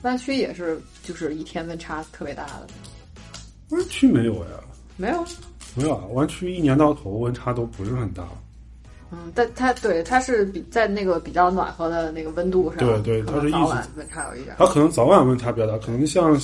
[0.00, 2.66] 湾区也是，就是一天温差特别大的。
[3.68, 4.50] 湾区没有呀，
[4.96, 5.22] 没有，
[5.74, 8.26] 没有啊，湾区一年到头温差都不是很大。
[9.14, 14.56] 嗯，但它对它是比在那个比较暖和的那个温度上，对对它是一晚温差有一点。
[14.58, 16.36] 它可能早晚温差比较大，可能像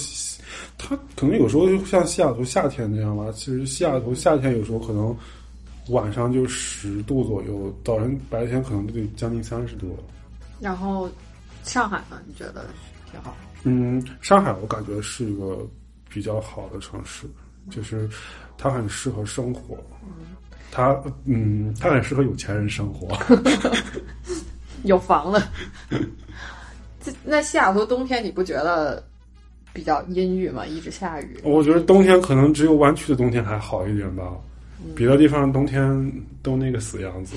[0.78, 3.30] 它可能有时候就像西雅图夏天这样吧。
[3.32, 5.16] 其实西雅图夏天有时候可能
[5.88, 10.04] 晚上就十度左右，早晨白天可能都得将近三十度了。
[10.60, 11.08] 然后
[11.64, 12.20] 上海呢？
[12.26, 12.66] 你觉得
[13.10, 13.34] 挺好？
[13.64, 15.66] 嗯，上海我感觉是一个
[16.08, 17.26] 比较好的城市，
[17.70, 18.08] 就是
[18.56, 19.76] 它很适合生活。
[20.70, 23.16] 它嗯，他很适合有钱人生活。
[24.84, 25.42] 有房子。
[27.02, 29.02] 这那西雅图冬天你不觉得
[29.72, 30.66] 比较阴郁吗？
[30.66, 31.40] 一直下雨。
[31.42, 34.32] 我觉得冬天可能只有湾区的冬天还好一点吧，
[34.94, 36.12] 别的地方冬天
[36.42, 37.36] 都那个死样子。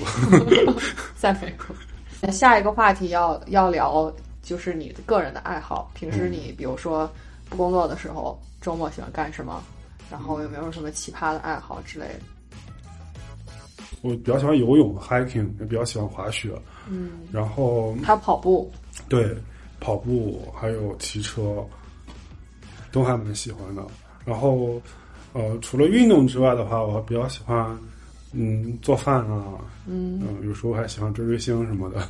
[1.16, 1.74] 在美国。
[2.20, 4.12] 那下一个话题要要聊
[4.42, 7.10] 就是你的个人的爱好，平时你比如说
[7.48, 9.62] 不工作的时候，周末喜欢干什么？
[10.10, 12.20] 然后有没有什么奇葩的爱好之类的？
[14.04, 16.50] 我比较喜欢游泳、hiking，也比较喜欢滑雪，
[16.90, 18.70] 嗯，然后还有跑步，
[19.08, 19.34] 对
[19.80, 21.64] 跑步还有骑车，
[22.92, 23.82] 都还蛮喜欢的。
[24.26, 24.78] 然后
[25.32, 27.76] 呃，除了运动之外的话，我比较喜欢
[28.32, 29.54] 嗯做饭啊，
[29.86, 32.06] 嗯，嗯、有时候还喜欢追追星什么的。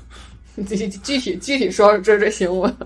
[0.67, 2.77] 具体具体具体说说追追星吧。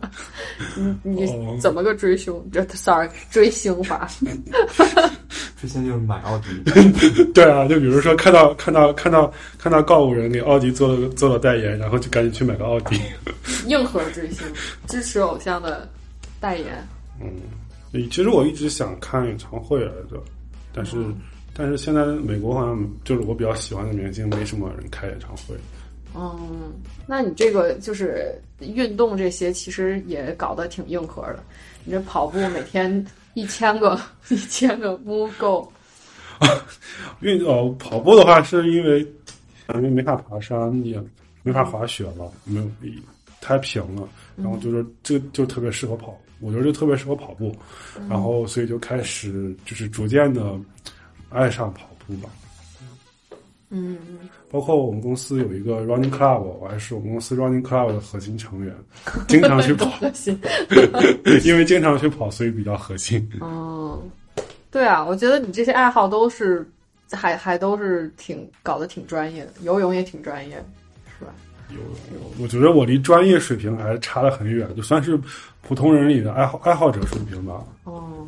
[1.02, 2.34] 你你哦怎么个追星？
[2.52, 4.06] 这 sorry 追星法？
[5.60, 6.48] 之前就是买奥迪，
[7.34, 13.00] 对啊，就比如说看到看到看到看到告五人给奥迪做了做了代言，然后就赶紧去买个奥迪。
[13.66, 14.46] 硬核追星，
[14.86, 15.88] 支持偶像的
[16.38, 16.86] 代言。
[17.20, 17.28] 嗯，
[18.08, 20.22] 其实我一直想看演唱会来着，
[20.72, 20.96] 但是、
[21.52, 25.56] 但是现在美国好像就是我比较喜欢的明星，没什么人开演唱会。
[26.14, 26.72] 嗯，
[27.06, 31.42] 那你这个就是运动这些，其实也搞得挺硬核的。
[31.84, 33.04] 你这跑步每天
[33.38, 35.70] 一千个 一千个 move go，
[37.20, 39.00] 运哦跑步的话，是因为
[39.74, 41.00] 因为没法爬山，也
[41.44, 42.68] 没法滑雪了，没有
[43.40, 47.54] 太平了，然后就是这就特别适合跑，我觉得就特别适合跑步，
[48.08, 50.58] 然后所以就开始就是逐渐的
[51.30, 52.28] 爱上跑步吧。
[53.70, 53.98] 嗯，
[54.50, 58.74] 包括我们公司有一个 running club，我还是我们公司 running club 的核心成员，
[59.28, 59.92] 经常去跑。
[61.44, 63.28] 因为经常去跑，所以比较核心。
[63.40, 64.02] 哦，
[64.70, 66.66] 对啊，我觉得你这些爱好都是
[67.12, 70.56] 还还都是挺搞得挺专业的，游泳也挺专业，
[71.18, 71.34] 是吧？
[71.70, 71.76] 有
[72.14, 75.20] 有，我觉得我离专业水平还差得很远，就算是
[75.60, 77.62] 普通人里的爱好爱好者水平吧。
[77.84, 78.26] 哦，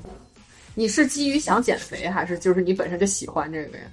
[0.74, 3.84] 你是基于想减肥，还是就是你本身就喜欢这个呀？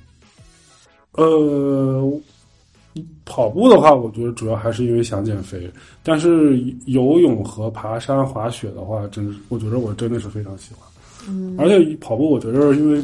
[1.13, 2.21] 呃，
[3.25, 5.69] 跑步的话，我觉得主要还是因为想减肥。
[6.03, 10.87] 但是游泳和爬山、滑雪的话，真是我觉得我真的是非常喜欢。
[11.27, 13.03] 嗯，而且跑步，我觉得因为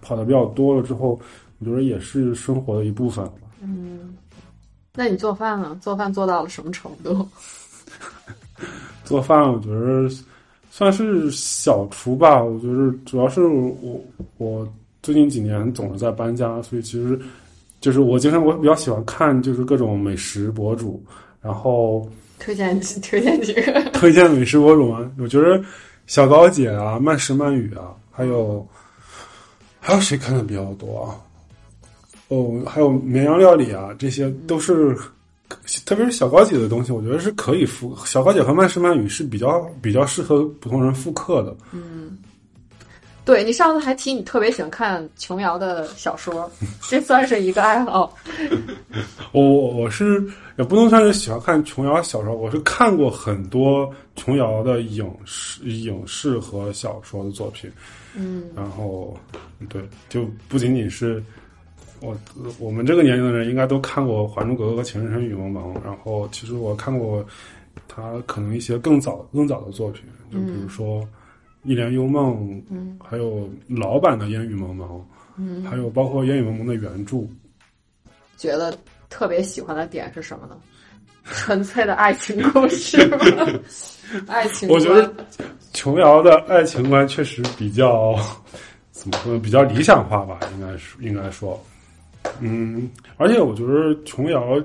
[0.00, 1.20] 跑的比较多了之后，
[1.58, 3.48] 我觉得也是生活的一部分了吧。
[3.60, 4.16] 嗯，
[4.94, 5.78] 那你做饭呢？
[5.82, 7.26] 做饭做到了什么程度？
[9.04, 10.08] 做饭，我觉得
[10.70, 12.42] 算是小厨吧。
[12.42, 14.00] 我觉得主要是我
[14.36, 14.68] 我
[15.08, 17.18] 最近几年总是在搬家，所以其实
[17.80, 21.02] 就是我经常我比较喜欢看就是各种美食博主，
[21.40, 22.06] 然后
[22.38, 23.82] 推荐几推荐几个？
[23.94, 25.10] 推荐美食博主吗。
[25.18, 25.64] 我觉得
[26.06, 28.68] 小高姐啊、慢食慢语啊，还有
[29.80, 31.16] 还有谁看的比较多啊？
[32.28, 34.94] 哦，还有绵阳料理啊，这些都是。
[35.86, 41.56] 特别是小高姐的东西，我觉得是可以复小高姐和慢食慢语是比较比较适合普通人复刻的。
[41.72, 42.18] 嗯，
[43.28, 46.50] 对你上次还提你特别喜欢看琼瑶的小说，
[46.88, 48.16] 这算是一个爱好。
[49.32, 50.26] 我我是
[50.56, 57.70] 也不能算是喜欢看琼瑶小说，我是看过很多琼瑶的影视影视和小说的作品。
[58.14, 59.14] 嗯，然后
[59.68, 61.22] 对，就不仅仅是。
[62.00, 62.16] 我
[62.58, 67.22] 我们这个年龄的人应该都看过《还珠格格》和《情深深雨蒙蒙》，然后其实我看过
[67.88, 71.02] 他可能一些更早更早的作品，就比如说
[71.64, 74.88] 《一帘幽梦》，嗯，还有老版的《烟雨蒙蒙》，
[75.36, 77.18] 嗯，还有包括《烟雨蒙蒙》的原著。
[78.36, 78.76] 觉得
[79.08, 80.56] 特别喜欢的点是什么呢？
[81.24, 83.18] 纯粹的爱情故事吗？
[84.26, 84.68] 爱情？
[84.70, 85.12] 我觉得
[85.74, 88.14] 琼瑶的爱情观确实比较
[88.90, 89.38] 怎么说呢？
[89.38, 91.62] 比较理想化吧，应该是应该说。
[92.40, 94.58] 嗯，而且我觉得琼瑶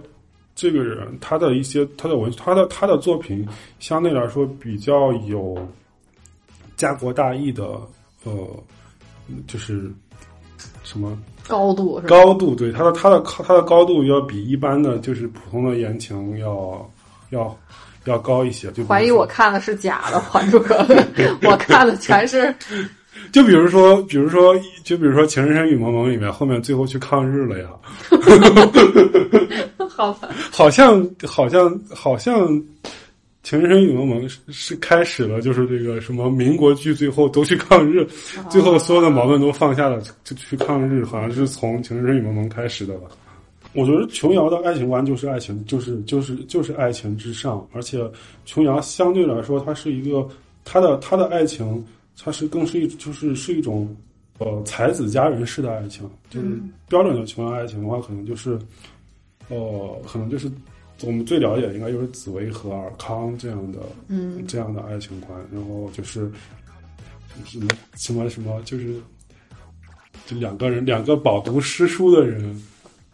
[0.55, 3.45] 这个人，他的一些他的文，他的他的作品
[3.79, 5.57] 相对来说比较有
[6.77, 7.63] 家国大义的，
[8.23, 8.31] 呃，
[9.47, 9.91] 就是
[10.83, 11.17] 什么
[11.47, 12.01] 高度？
[12.07, 16.89] 高度对他的他的他的高度要比一般的就是普通的言情要
[17.31, 17.57] 要
[18.05, 18.71] 要高一些。
[18.71, 20.95] 就怀疑我看的是假的《还珠格格》，
[21.49, 22.53] 我看的全是。
[23.31, 27.69] 就比如说，比如说，就比如说《情深深雨蒙蒙》里面，后面最后去抗日了呀。
[29.87, 30.29] 好吧。
[30.51, 32.49] 好像好像好像，
[33.43, 38.07] 《情深深雨蒙蒙》是是开始了，就是这个什么民国剧最后都去抗日，
[38.49, 43.09] 最后所有的矛盾都放下了，就去抗日，好像是从《情深深雨蒙蒙》开始的吧。
[43.73, 48.03] 我觉得琼瑶的爱情观就是爱情，就是就是就是爱情之上，而且
[48.45, 50.27] 琼瑶相对来说，它是一个
[50.63, 51.85] 她的她的爱情。
[52.23, 53.89] 它是更是一就是是一种，
[54.37, 58.51] 呃，才子佳人式的爱情，就是标准的琼瑶爱情的话，可能就是，
[59.49, 60.47] 呃，可能就是
[61.03, 66.31] 我们最了解的应该就是紫薇和尔康这样的，嗯，这样的爱情观，然后就是
[67.45, 68.95] 什么什么什么，就是
[70.25, 72.61] 就两个人，两个饱读诗书的人，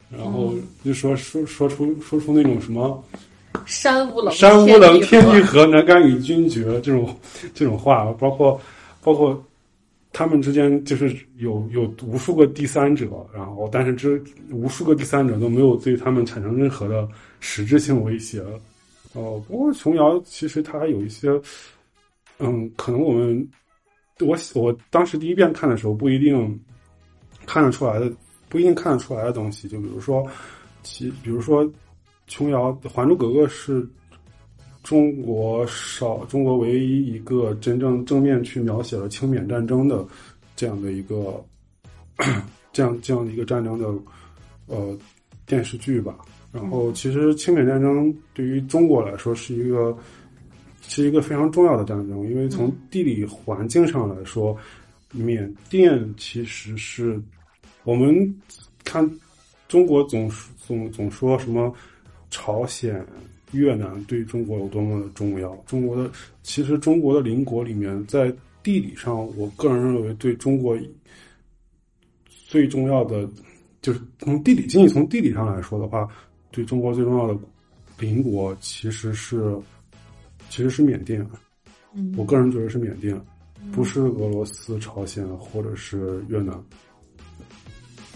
[0.09, 3.03] 然后就说说说出说出那种什么。
[3.65, 6.79] 山无棱，山无棱，天地合，哪敢与君绝？
[6.81, 7.15] 这种
[7.53, 8.59] 这种话，包括
[9.01, 9.43] 包括
[10.13, 14.09] 他们之间就是有有无数个第三者，然后但是这
[14.51, 17.07] 无数个第三者都没有对他们产生任何的
[17.39, 18.41] 实质性威胁。
[19.13, 21.29] 哦，不过琼瑶其实他还有一些，
[22.39, 23.49] 嗯，可能我们
[24.19, 26.59] 我我当时第一遍看的时候不一定
[27.45, 28.11] 看得出来的，
[28.47, 30.27] 不一定看得出来的东西，就比如说
[30.83, 31.69] 其比如说。
[32.31, 33.83] 琼瑶《还珠格格》是
[34.83, 40.05] 中国少中国唯一一个真正正面去描写了清缅战争的
[40.55, 41.43] 这样的一个
[42.71, 43.87] 这样这样的一个战争的
[44.67, 44.95] 呃
[45.47, 46.19] 电视剧吧。
[46.51, 49.97] 然后，其实清缅战争对于中国来说是一个
[50.81, 54.57] 是一个非常重要的战争，因为从地理环境上来说，
[55.11, 57.21] 缅甸其实是
[57.83, 58.35] 我们
[58.83, 59.09] 看
[59.67, 61.73] 中国总总总说什么。
[62.31, 63.03] 朝鲜、
[63.53, 65.51] 越南对中国有多么的重要？
[65.65, 66.11] 中国的
[66.43, 68.31] 其实中国的邻国里面，在
[68.61, 70.77] 地理上，我个人认为对中国
[72.27, 73.27] 最重要的
[73.81, 76.07] 就是从地理经济从地理上来说的话，
[76.51, 77.37] 对中国最重要的
[77.99, 79.55] 邻国其实是
[80.49, 81.25] 其实是缅甸。
[81.93, 83.19] 嗯我个人觉得是缅甸，
[83.71, 86.53] 不是俄罗斯、朝鲜或者是越南。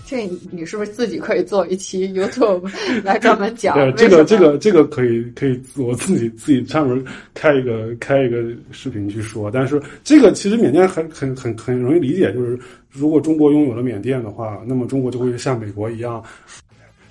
[0.06, 2.70] 这你是不是自己可以做一期 YouTube
[3.04, 3.74] 来专门讲？
[3.76, 7.04] 对，这个这个这个可以可以我自己自己专门
[7.34, 9.50] 开一个开一个视频去说。
[9.50, 12.60] 但是这个其实缅甸很很很很容易理解，就是
[12.92, 16.24] 如果中国拥有了缅甸的话，那么中国就会像美国一样。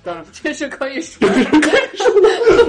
[0.03, 1.39] 的， 这是可以说的。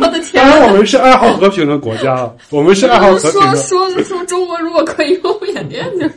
[0.01, 0.61] 我的天当！
[0.61, 4.03] 然，我们是爱好和平的国家，我们是爱好和平说的。
[4.03, 6.15] 说说中国如果可以用缅甸就是。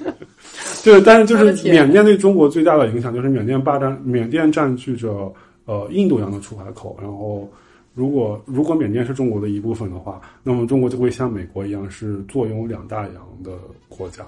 [0.84, 5.32] 对，但是就是缅甸对中国最大的影响就是缅甸霸占缅甸占据着
[5.66, 7.50] 呃印度洋的出海口，然后
[7.94, 13.52] 如果如果缅甸是中国的一部分的话，那么中国就会像美国一样是坐拥两大洋的
[13.90, 14.24] 国家。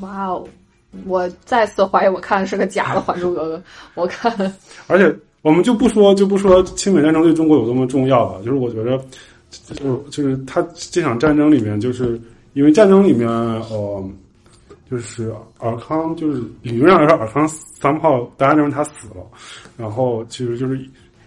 [0.00, 0.46] 哇哦！
[1.04, 3.56] 我再次怀疑我看的是个假的《还珠格格》，
[3.94, 4.32] 我看
[4.86, 5.14] 而且
[5.48, 8.96] 我们就不说就不说清美战争对中国有多么重要了，就是我觉得
[9.50, 12.18] 就是就是他这场战争里面，就是
[12.52, 14.08] 因为战争里面呃。
[14.90, 19.16] 就是尔康，就是理论上来说，尔康三炮，大家认为他死了，
[19.76, 20.80] 然后其实就是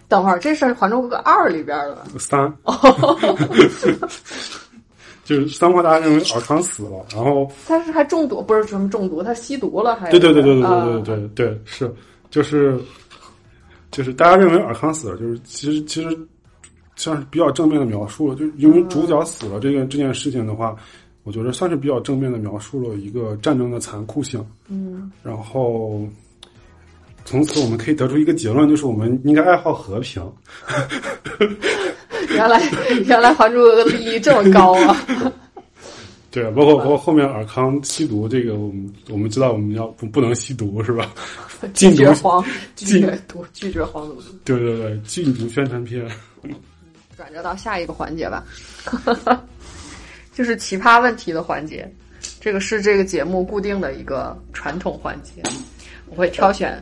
[0.08, 2.02] 等会儿这是《还珠格格二》里边的吧？
[2.18, 2.52] 三，
[5.24, 10.10] 就是三炮，大家认为尔康死了，然后他是还中毒，不是什么中毒，他吸毒了还？
[10.10, 11.94] 对对对对对啊对对对对是，
[12.32, 12.80] 就是
[13.92, 16.18] 就是大家认为尔康死了，就是其实其实
[16.96, 20.76] 算是比较正面的描述了，就是因为主角死了这个这件事情的话，
[21.24, 24.44] 我觉得算是比较正面的描述了一个战争的残酷性。
[24.70, 26.08] 嗯，然后
[27.26, 30.24] 从此我们可以得出一个结论，就是我们应该爱好和平。
[32.30, 32.62] 原 来
[33.06, 34.96] 原来《还珠格格》的利益这么高啊！
[36.32, 41.14] 对，包括包括后面尔康吸毒这个，我们我们知道我们要不不能吸毒是吧？
[41.74, 42.44] 禁毒黄，
[42.76, 44.30] 拒禁绝毒，拒绝黄赌毒。
[44.46, 46.10] 对对对，禁毒宣传片。
[47.18, 48.44] 转折到下一个环节吧，
[50.34, 51.88] 就是奇葩问题的环节。
[52.40, 55.44] 这个是这个节目固定的一个传统环节，
[56.08, 56.82] 我会挑选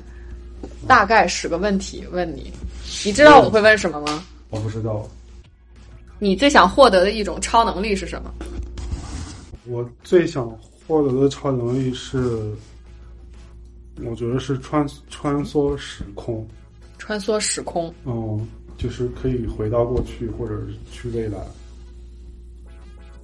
[0.87, 2.53] 大概十个问题问你。
[3.03, 4.23] 你知道我会问什么吗？
[4.49, 5.09] 我不知道，
[6.19, 8.33] 你最想获得的一种超能力是什么？
[9.69, 10.49] 我最想
[10.87, 12.51] 获得的超能力是，
[14.03, 16.47] 我觉得是穿穿梭时空，
[16.97, 17.93] 穿梭时空。
[18.05, 18.47] 嗯，
[18.77, 21.37] 就是可以回到过去或者是去未来。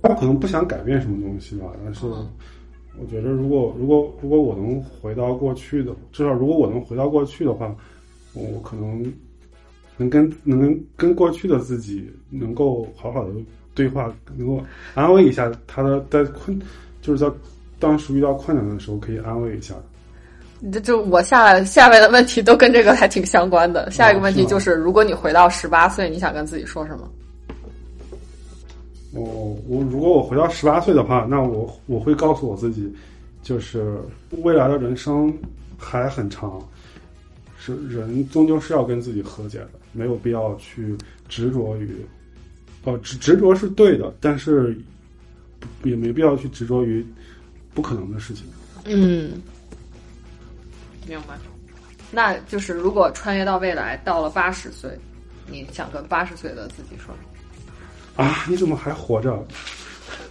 [0.02, 7.76] 我可能不想改变什么东西吧，但是我觉得如果如果如果我能回到过去的，至少如果我能回到过去的话，
[8.34, 9.12] 我可能
[9.98, 13.34] 能跟能跟跟过去的自己能够好好的
[13.76, 14.64] 对话，能够
[14.96, 16.60] 安慰一下他的在困，
[17.02, 17.30] 就是在
[17.78, 19.76] 当时遇到困难的时候可以安慰一下。
[20.72, 23.92] 这就我下来下面的问题都跟这个还挺相关的。
[23.92, 27.08] 下一个问题就是，如果你回到十八岁，你想跟自己说什么？
[29.12, 32.92] 我我如果我回到十八岁的话，那我我会告诉我自己，
[33.44, 33.98] 就是
[34.42, 35.32] 未来的人生
[35.78, 36.62] 还很长，
[37.58, 40.98] 是人终究是要跟自己和解的，没有必要去
[41.30, 42.06] 执着于，
[42.86, 44.78] 哦执执着是对的，但是
[45.84, 47.06] 也没必要去执着于
[47.74, 48.46] 不可能的事情。
[48.86, 49.42] 嗯，
[51.08, 51.38] 明白。
[52.12, 54.90] 那就是如果穿越到未来，到了八十岁，
[55.48, 57.14] 你想跟八十岁的自己说？
[58.16, 59.46] 啊，你怎么还活着？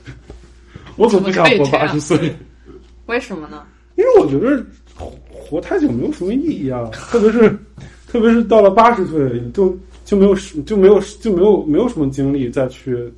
[0.96, 2.34] 我可不想活八十岁。
[3.07, 3.66] 为什么呢？
[3.96, 7.59] 因为我觉得活活太久没有什么意义啊，特别是
[8.07, 10.34] 特别是到了八十岁，你就就没有
[10.66, 13.12] 就没有就没有没有什么精力再去，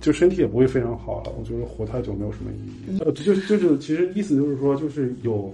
[0.00, 1.32] 就身体也不会非常好了。
[1.38, 2.98] 我觉得活太久没有什么意义。
[3.04, 5.52] 呃，就就是其实意思就是说，就是有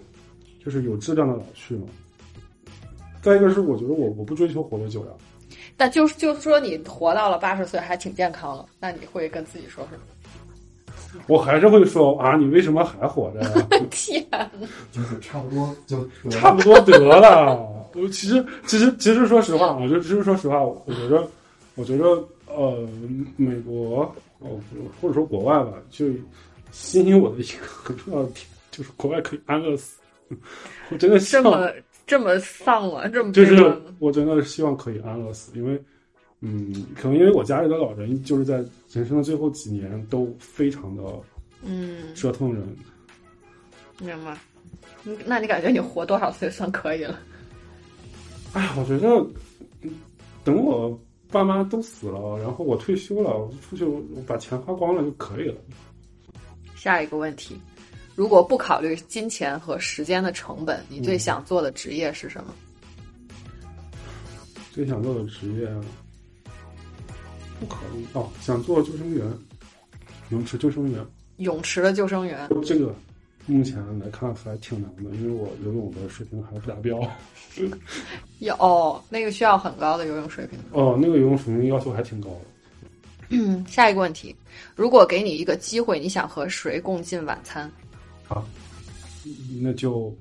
[0.65, 1.83] 就是有质量的老去嘛。
[3.23, 5.13] 再一个是，我觉得我我不追求活得久呀。
[5.77, 11.23] 但就是就是说，你活到了八十岁还挺健康了，那你会跟自己说什么？
[11.27, 13.67] 我还是会说啊，你为什么还活着呀？
[13.91, 14.51] 天哪，
[14.93, 17.78] 就是差不多就差不多得了。
[18.01, 21.29] 我其实其实其实说实话，我就其实说实话，我觉得
[21.75, 22.05] 我觉得
[22.47, 22.89] 呃，
[23.37, 24.03] 美国
[24.39, 24.61] 哦
[25.01, 26.07] 或者说国外吧，就
[26.71, 29.99] 吸引我的一个很重要的点就是国外可以安乐死。
[30.91, 31.71] 我真的这么
[32.07, 35.83] 这么丧啊，这么就是我真的希望可以安乐死，因为
[36.41, 38.57] 嗯，可能因为我家里的老人就是在
[38.93, 41.03] 人生的最后几年都非常的
[41.63, 42.77] 嗯，折腾人。
[44.01, 44.37] 明白。
[45.05, 47.19] 嗯那你感觉你活多少岁算可以了？
[48.59, 49.09] 哎，我觉得，
[49.83, 49.95] 嗯
[50.43, 50.99] 等我
[51.31, 55.55] 爸妈都死了，然后我退休了，我出去我把钱花光了就可以了。
[56.75, 57.57] 下一个问题，
[58.17, 62.53] 如果不考虑金钱和时间的成本，你最想做的职业是什么？
[64.73, 65.69] 最想做的职业，
[67.61, 69.25] 不考虑哦，想做救生员，
[70.31, 71.01] 泳池救生员。
[71.37, 72.93] 泳池的救生员，这个
[73.49, 77.01] 目前来看还挺难的，因为我游泳的水平还不达标。
[78.41, 80.59] 有、哦、那个需要很高的游泳水平。
[80.71, 82.41] 哦，那个游泳水平要求还挺高的。
[83.31, 84.37] 嗯，下一个问题，
[84.77, 87.71] 如果给你一个机会，你想和谁共进晚餐？
[88.29, 88.45] 啊，
[89.63, 90.15] 那就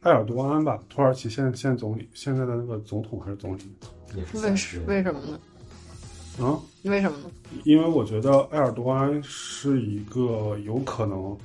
[0.00, 3.60] 埃尔多安吧，土耳其现现总理，现在的那个总统还是总理
[4.14, 5.38] 也是为什为什么呢？
[6.44, 6.58] 啊？
[6.84, 7.30] 为什么呢？
[7.64, 11.36] 因为我觉得埃尔多安是一个有可能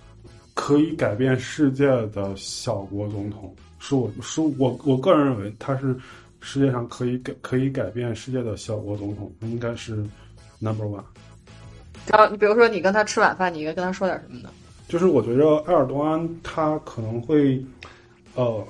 [0.61, 5.97] 可以改变世界的小国总统，是我是我我个人认为他是
[6.39, 10.05] 世界上可以改可以改变世界的小国总统，应该是
[10.59, 11.03] number one。
[12.05, 14.51] 然后你比如说你跟他吃晚饭，你应该跟他说点什么呢？
[14.87, 17.59] 就是我觉得埃尔多安他可能会，
[18.35, 18.63] 呃，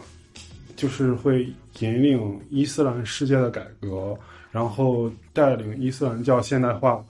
[0.78, 1.46] 就是会
[1.80, 4.18] 引领伊斯兰世界的改革，
[4.50, 7.04] 然后带领伊斯兰教现代化。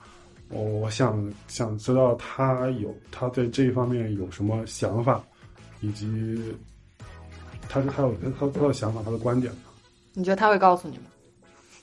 [0.52, 5.22] 我我想想知道他有他在这一方面有什么想法，
[5.80, 6.54] 以及
[7.68, 9.52] 他他有他他的想法他的观点。
[10.12, 11.04] 你觉得他会告诉你吗？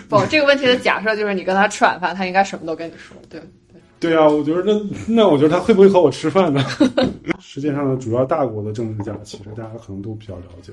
[0.09, 3.81] 不，这个问题的假设就是你跟他吃晚饭，他应该什么都跟你说，对对。
[4.01, 6.65] 对啊，我觉得那那我觉得他会不会和我吃饭呢？
[7.41, 10.73] 世界上的主要大国的政治家，其实大家可能都比较了解。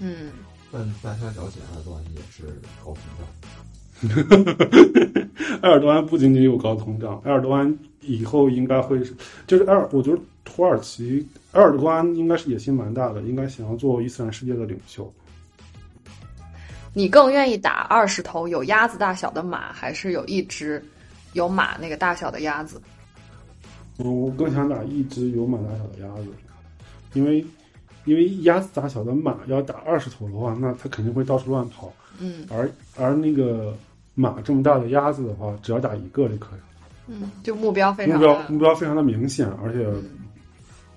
[0.00, 0.32] 嗯，
[0.72, 2.44] 但大家了解埃尔多安也是
[2.82, 3.26] 高通胀。
[5.62, 9.14] 埃尔多安不仅仅有高通胀，埃尔多安以后应该会是，
[9.46, 15.12] 就是埃尔，我觉得土耳其埃尔多安应该是野心蛮大的，应该想要做伊斯兰世界的领袖。
[16.94, 20.82] 你更愿意打二十头有鸭子大小的马，还是有一只
[21.32, 22.82] 有马那个大小的鸭子？
[23.98, 26.26] 嗯，我更想打一只有马大小的鸭子，
[27.12, 27.44] 因为
[28.04, 31.92] 因为鸭子大小的马要打二十头的话，那它肯定会到处乱跑。
[32.18, 33.76] 嗯而而那个
[34.14, 36.64] 马这么大的鸭子的话，只要打一个就可以了。
[37.08, 39.86] 嗯，就目标非常目标目标非常的明显，而且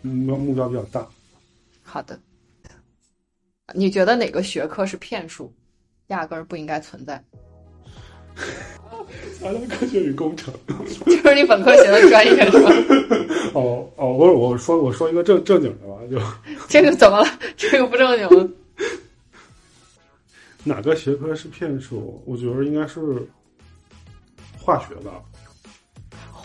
[0.01, 1.08] 目标目标比较大。
[1.84, 2.20] 好的。
[3.74, 5.51] 你觉得哪个学科是骗术，
[6.08, 7.24] 压根儿不应该存在？
[9.46, 10.52] 材料科学与工程。
[11.06, 12.72] 就是你本科学的专业是吧？
[13.54, 16.20] 哦哦，我我说我说一个正正经的吧，就
[16.68, 17.28] 这个怎么了？
[17.56, 18.50] 这个不正经了。
[20.66, 22.24] 哪个学科是骗术？
[22.26, 23.00] 我觉得应该是
[24.58, 25.22] 化学吧。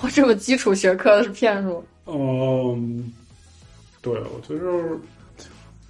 [0.03, 1.83] 我这么基础学科的是骗术。
[2.05, 3.11] 嗯，
[4.03, 4.99] 对，我觉得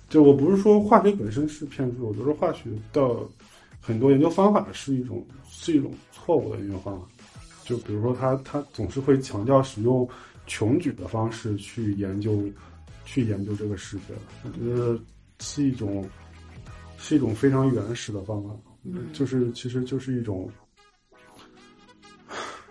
[0.08, 3.02] 就我不是说化学本身是骗术，我觉得化学的
[3.80, 5.26] 很多研究方法是一种
[5.62, 7.06] 是一种错误的研究方法。
[7.64, 10.08] 就比如说他他总是会强调使用
[10.46, 12.42] 穷举的方式去研究
[13.04, 14.98] 去研究这个世界，我觉得
[15.40, 16.08] 是一种
[16.96, 18.50] 是一种非常原始的方法，
[19.12, 20.50] 就是其实就是一种。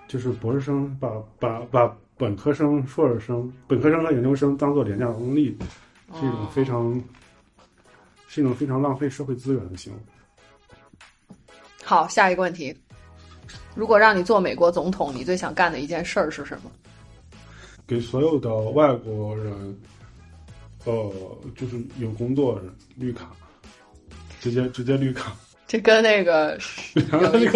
[0.07, 1.07] 就是博士生把
[1.39, 5.55] 把把本科生、硕士生、本科生和研究生当做廉价劳动力，
[6.13, 6.99] 是一种非常、
[8.27, 9.99] 是一种非常浪费社会资源的行为。
[11.89, 12.71] 好，下一个问题：
[13.73, 16.69] 如果让你做美国总统，你最想干的一件事儿是什么？
[17.87, 19.75] 给所有的外国人，
[20.85, 21.11] 呃，
[21.57, 23.31] 就是有工作的人绿卡，
[24.39, 25.35] 直接直接绿卡。
[25.65, 26.59] 这跟那个
[26.93, 27.03] 对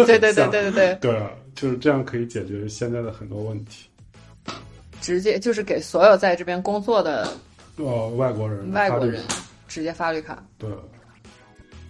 [0.04, 3.88] 对对对对对，对啊，就是这样可以解决现在的很多问题。
[5.00, 7.32] 直接就是给所有在这边工作的
[7.76, 9.22] 呃，外国人，外国人
[9.68, 10.44] 直接发绿卡。
[10.58, 10.68] 对，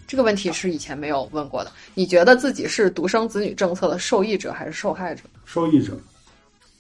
[0.07, 1.73] 这个问题是以前没有问过的。
[1.95, 5.23] 你觉得自己是独生子女政策的受益者还是受害者？
[5.45, 5.97] 受益者。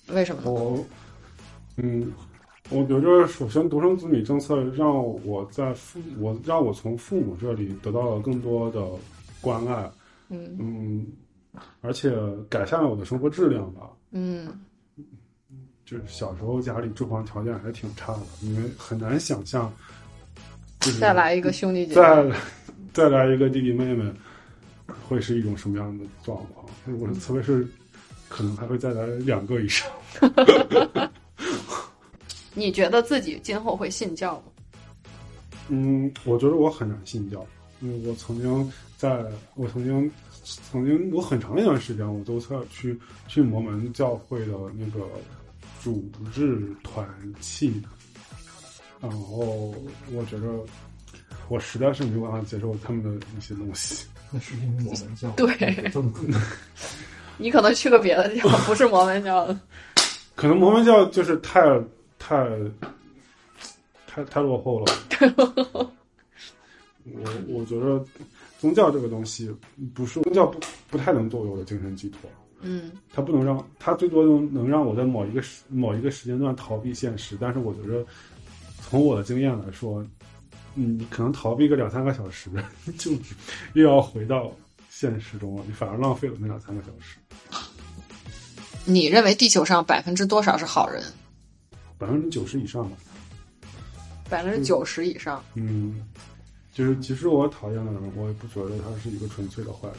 [0.08, 0.50] 为什么呢？
[0.50, 0.84] 我，
[1.76, 2.12] 嗯，
[2.68, 4.94] 我觉着首先独生子女政策让
[5.24, 8.86] 我在父我让我从父母这里得到了更多的
[9.40, 9.90] 关爱，
[10.28, 11.06] 嗯嗯，
[11.80, 12.12] 而且
[12.50, 13.88] 改善了我的生活质量吧。
[14.12, 14.48] 嗯
[15.86, 19.72] 就是小时候家里住房条件还挺差的，你们很难想象，
[20.80, 21.94] 就是再来一个兄弟姐妹。
[21.94, 22.24] 再
[22.94, 24.08] 再来一个弟弟妹妹，
[25.08, 26.64] 会是一种什么样的状况？
[27.00, 27.66] 我特别是
[28.28, 29.90] 可能还会再来两个以上。
[32.54, 34.44] 你觉得自己今后会信教吗？
[35.70, 37.44] 嗯，我觉得我很难信教，
[37.80, 39.24] 因为我曾经在，
[39.56, 40.08] 我曾经
[40.44, 42.96] 曾经我很长一段时间，我都在去
[43.26, 45.04] 去摩门教会的那个
[45.82, 47.04] 主日团
[47.40, 47.82] 契，
[49.00, 49.74] 然后
[50.12, 50.46] 我觉得
[51.48, 54.06] 我实在是没有办法接受他们的一些东西。
[54.30, 55.92] 那是因为我们教对
[57.38, 59.58] 你可能去个别的地方，不是摩门教的。
[60.34, 61.60] 可能摩门教就是太
[62.18, 62.48] 太
[64.06, 64.92] 太太落后了。
[67.04, 68.02] 我我觉得
[68.58, 69.54] 宗教这个东西
[69.94, 70.58] 不是宗教不
[70.90, 72.20] 不太能作为我的精神寄托。
[72.66, 78.02] 嗯它不能让它最多能能让我在某一个时某一个时间段逃避现实，但是我觉得
[78.80, 80.10] 从我的经验来说，嗯，
[80.74, 82.50] 你可能逃避个两三个小时，
[82.98, 83.12] 就
[83.74, 84.52] 又要回到
[84.90, 87.16] 现实中了，你反而浪费了那两三个小时。
[88.84, 91.02] 你认为地球上百分之多少是好人？
[91.96, 92.96] 百分之九十以上吧，
[94.28, 95.42] 百分之九十以上。
[95.54, 96.06] 嗯，
[96.72, 99.96] 就是其实我讨厌的人，我也不觉得他是一个纯粹的坏人。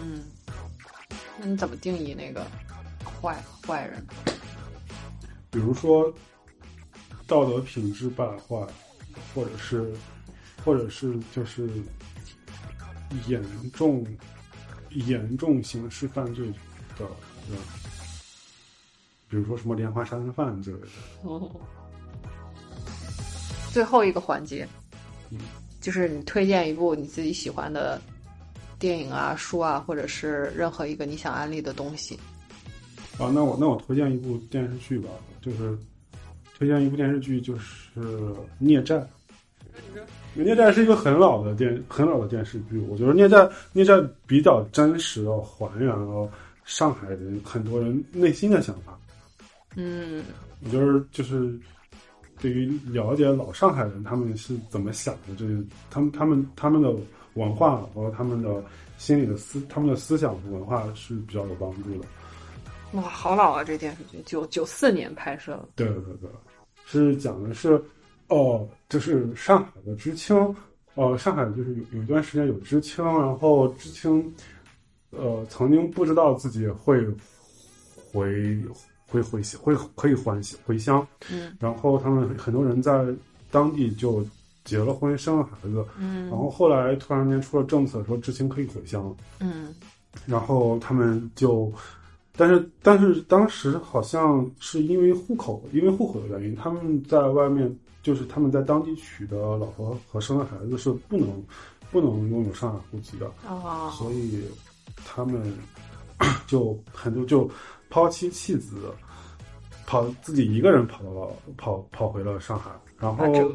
[0.00, 0.22] 嗯，
[1.38, 2.46] 那你怎么定义那个
[3.04, 4.04] 坏坏人？
[5.50, 6.12] 比如说
[7.26, 8.66] 道德品质败坏，
[9.38, 9.92] 或者是，
[10.64, 11.70] 或者是就是
[13.28, 13.40] 严
[13.72, 14.04] 重
[14.90, 16.44] 严重刑事犯罪
[16.98, 17.04] 的
[17.48, 17.56] 人，
[19.28, 20.88] 比如说什么连环杀人犯之类的。
[21.22, 21.48] 哦，
[23.72, 24.66] 最后一个环节
[25.30, 25.38] 嗯，
[25.80, 28.02] 就是你推荐一部你自己喜欢的
[28.76, 32.18] 电影啊、书啊，或者是任何一个你想安利的东西。
[33.18, 35.10] 啊，那我那我推荐一部电视剧吧，
[35.40, 35.78] 就是
[36.56, 38.00] 推荐一部电视剧，就是
[38.58, 38.96] 《孽债》。
[40.34, 43.38] 《孽债》是一个很老的电很老的电视剧，我觉得《孽债》
[43.72, 43.94] 《孽债》
[44.26, 46.30] 比较真实的还原了
[46.64, 48.98] 上海人很多人内心的想法。
[49.74, 50.24] 嗯
[50.64, 51.58] 我觉得就是
[52.40, 56.94] 对于了解老上海人他们是怎么想的，就是他们他们他们的
[57.34, 58.62] 文化和他们的
[58.96, 62.06] 心理的思他们的思想和文化是比较有帮助的。
[62.92, 63.62] 哇，好老啊！
[63.62, 65.68] 这电视剧九九四年拍摄的。
[65.76, 66.30] 对对对，
[66.86, 67.80] 是讲的是，
[68.28, 70.36] 哦，就是上海的知青，
[70.94, 74.32] 呃，上海就是有有一段时间有知青，然后知青，
[75.10, 77.04] 呃，曾经不知道自己会
[78.12, 78.58] 回
[79.06, 81.56] 会回会可以还回乡，嗯。
[81.58, 83.04] 然后他们很多人在
[83.50, 84.22] 当地就
[84.64, 86.28] 结了婚，生了孩子，嗯。
[86.28, 89.74] 然后后来突然间出了政策说知青可以回乡，嗯。
[90.26, 91.72] 然后他们就，
[92.36, 97.74] 但是但是当时好像是因为户口，因为户口的原因，他们在外面
[98.08, 101.44] 就是他们在当地娶的老婆和生的孩子是不能
[101.90, 104.42] 不能拥有上海户籍的，哦所以
[105.04, 105.54] 他们
[106.48, 107.46] 就很多就
[107.90, 108.90] 抛妻弃子，
[109.86, 111.28] 跑自己一个人跑到了
[111.58, 113.52] 跑跑回了上海，然后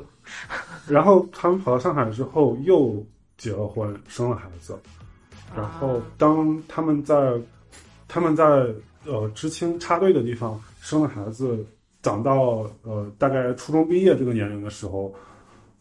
[0.87, 3.03] 然后他们跑到上海之后又
[3.35, 4.77] 结了婚，生了孩子，
[5.55, 7.33] 然后当他们在
[8.07, 8.71] 他们在
[9.05, 11.65] 呃知青插队的地方生了孩子，
[12.03, 15.11] 长到呃大概初中毕业这个年龄的时候，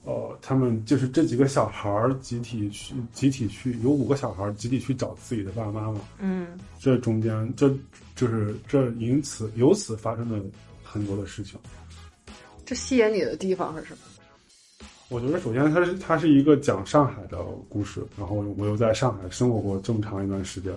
[0.05, 7.69] 呃，他们就是这几个小孩儿集体去集体去有五个小孩儿集体去找自己的爸爸妈妈，嗯这中间这
[8.17, 10.41] 就是这因此由此发生的
[10.83, 11.61] 很多的事情。
[12.65, 13.99] 这吸引你的地方是什么？
[15.09, 17.37] 我觉得首先它是它是一个讲上海的
[17.69, 20.73] 故事，然后我又在上海生活过这么长一段时间，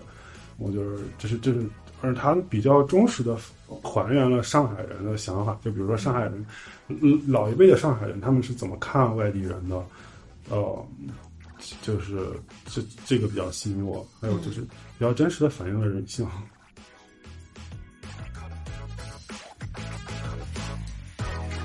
[0.57, 1.65] 我觉得这是这是，
[2.01, 3.37] 而他比较忠实的
[3.81, 6.45] 还原了上海人的想法，就比如说上海人，
[6.87, 9.83] 嗯老一辈的上海人他们是怎么看外地人的，
[10.49, 10.85] 呃，
[11.81, 12.29] 就是
[12.65, 14.67] 这这个比较吸引我，还有就是比
[14.99, 16.27] 较真实的反映了人性。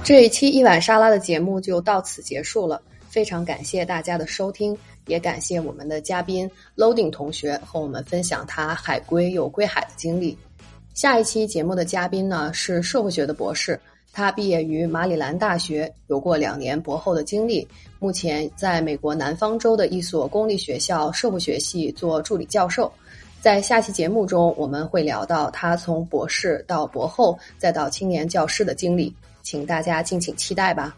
[0.03, 10.37] 这一期一碗沙拉的节目就到此结束了，非常感谢大家的收听，也感谢我们的嘉宾 Loading 同学和我们分享他海归又归海的经历。
[10.95, 13.81] 下一期节目的嘉宾呢是社会学的博士，
[14.13, 17.67] 他毕业于马里兰大学，有过两年博后的经历，
[17.99, 22.93] 目前在美国南方州的一所公立学校社会学系做助理教授。
[23.41, 30.95] 在下期节目中，我们会聊到他从博士到博后再到青年教师的经历，请大家敬请期待吧。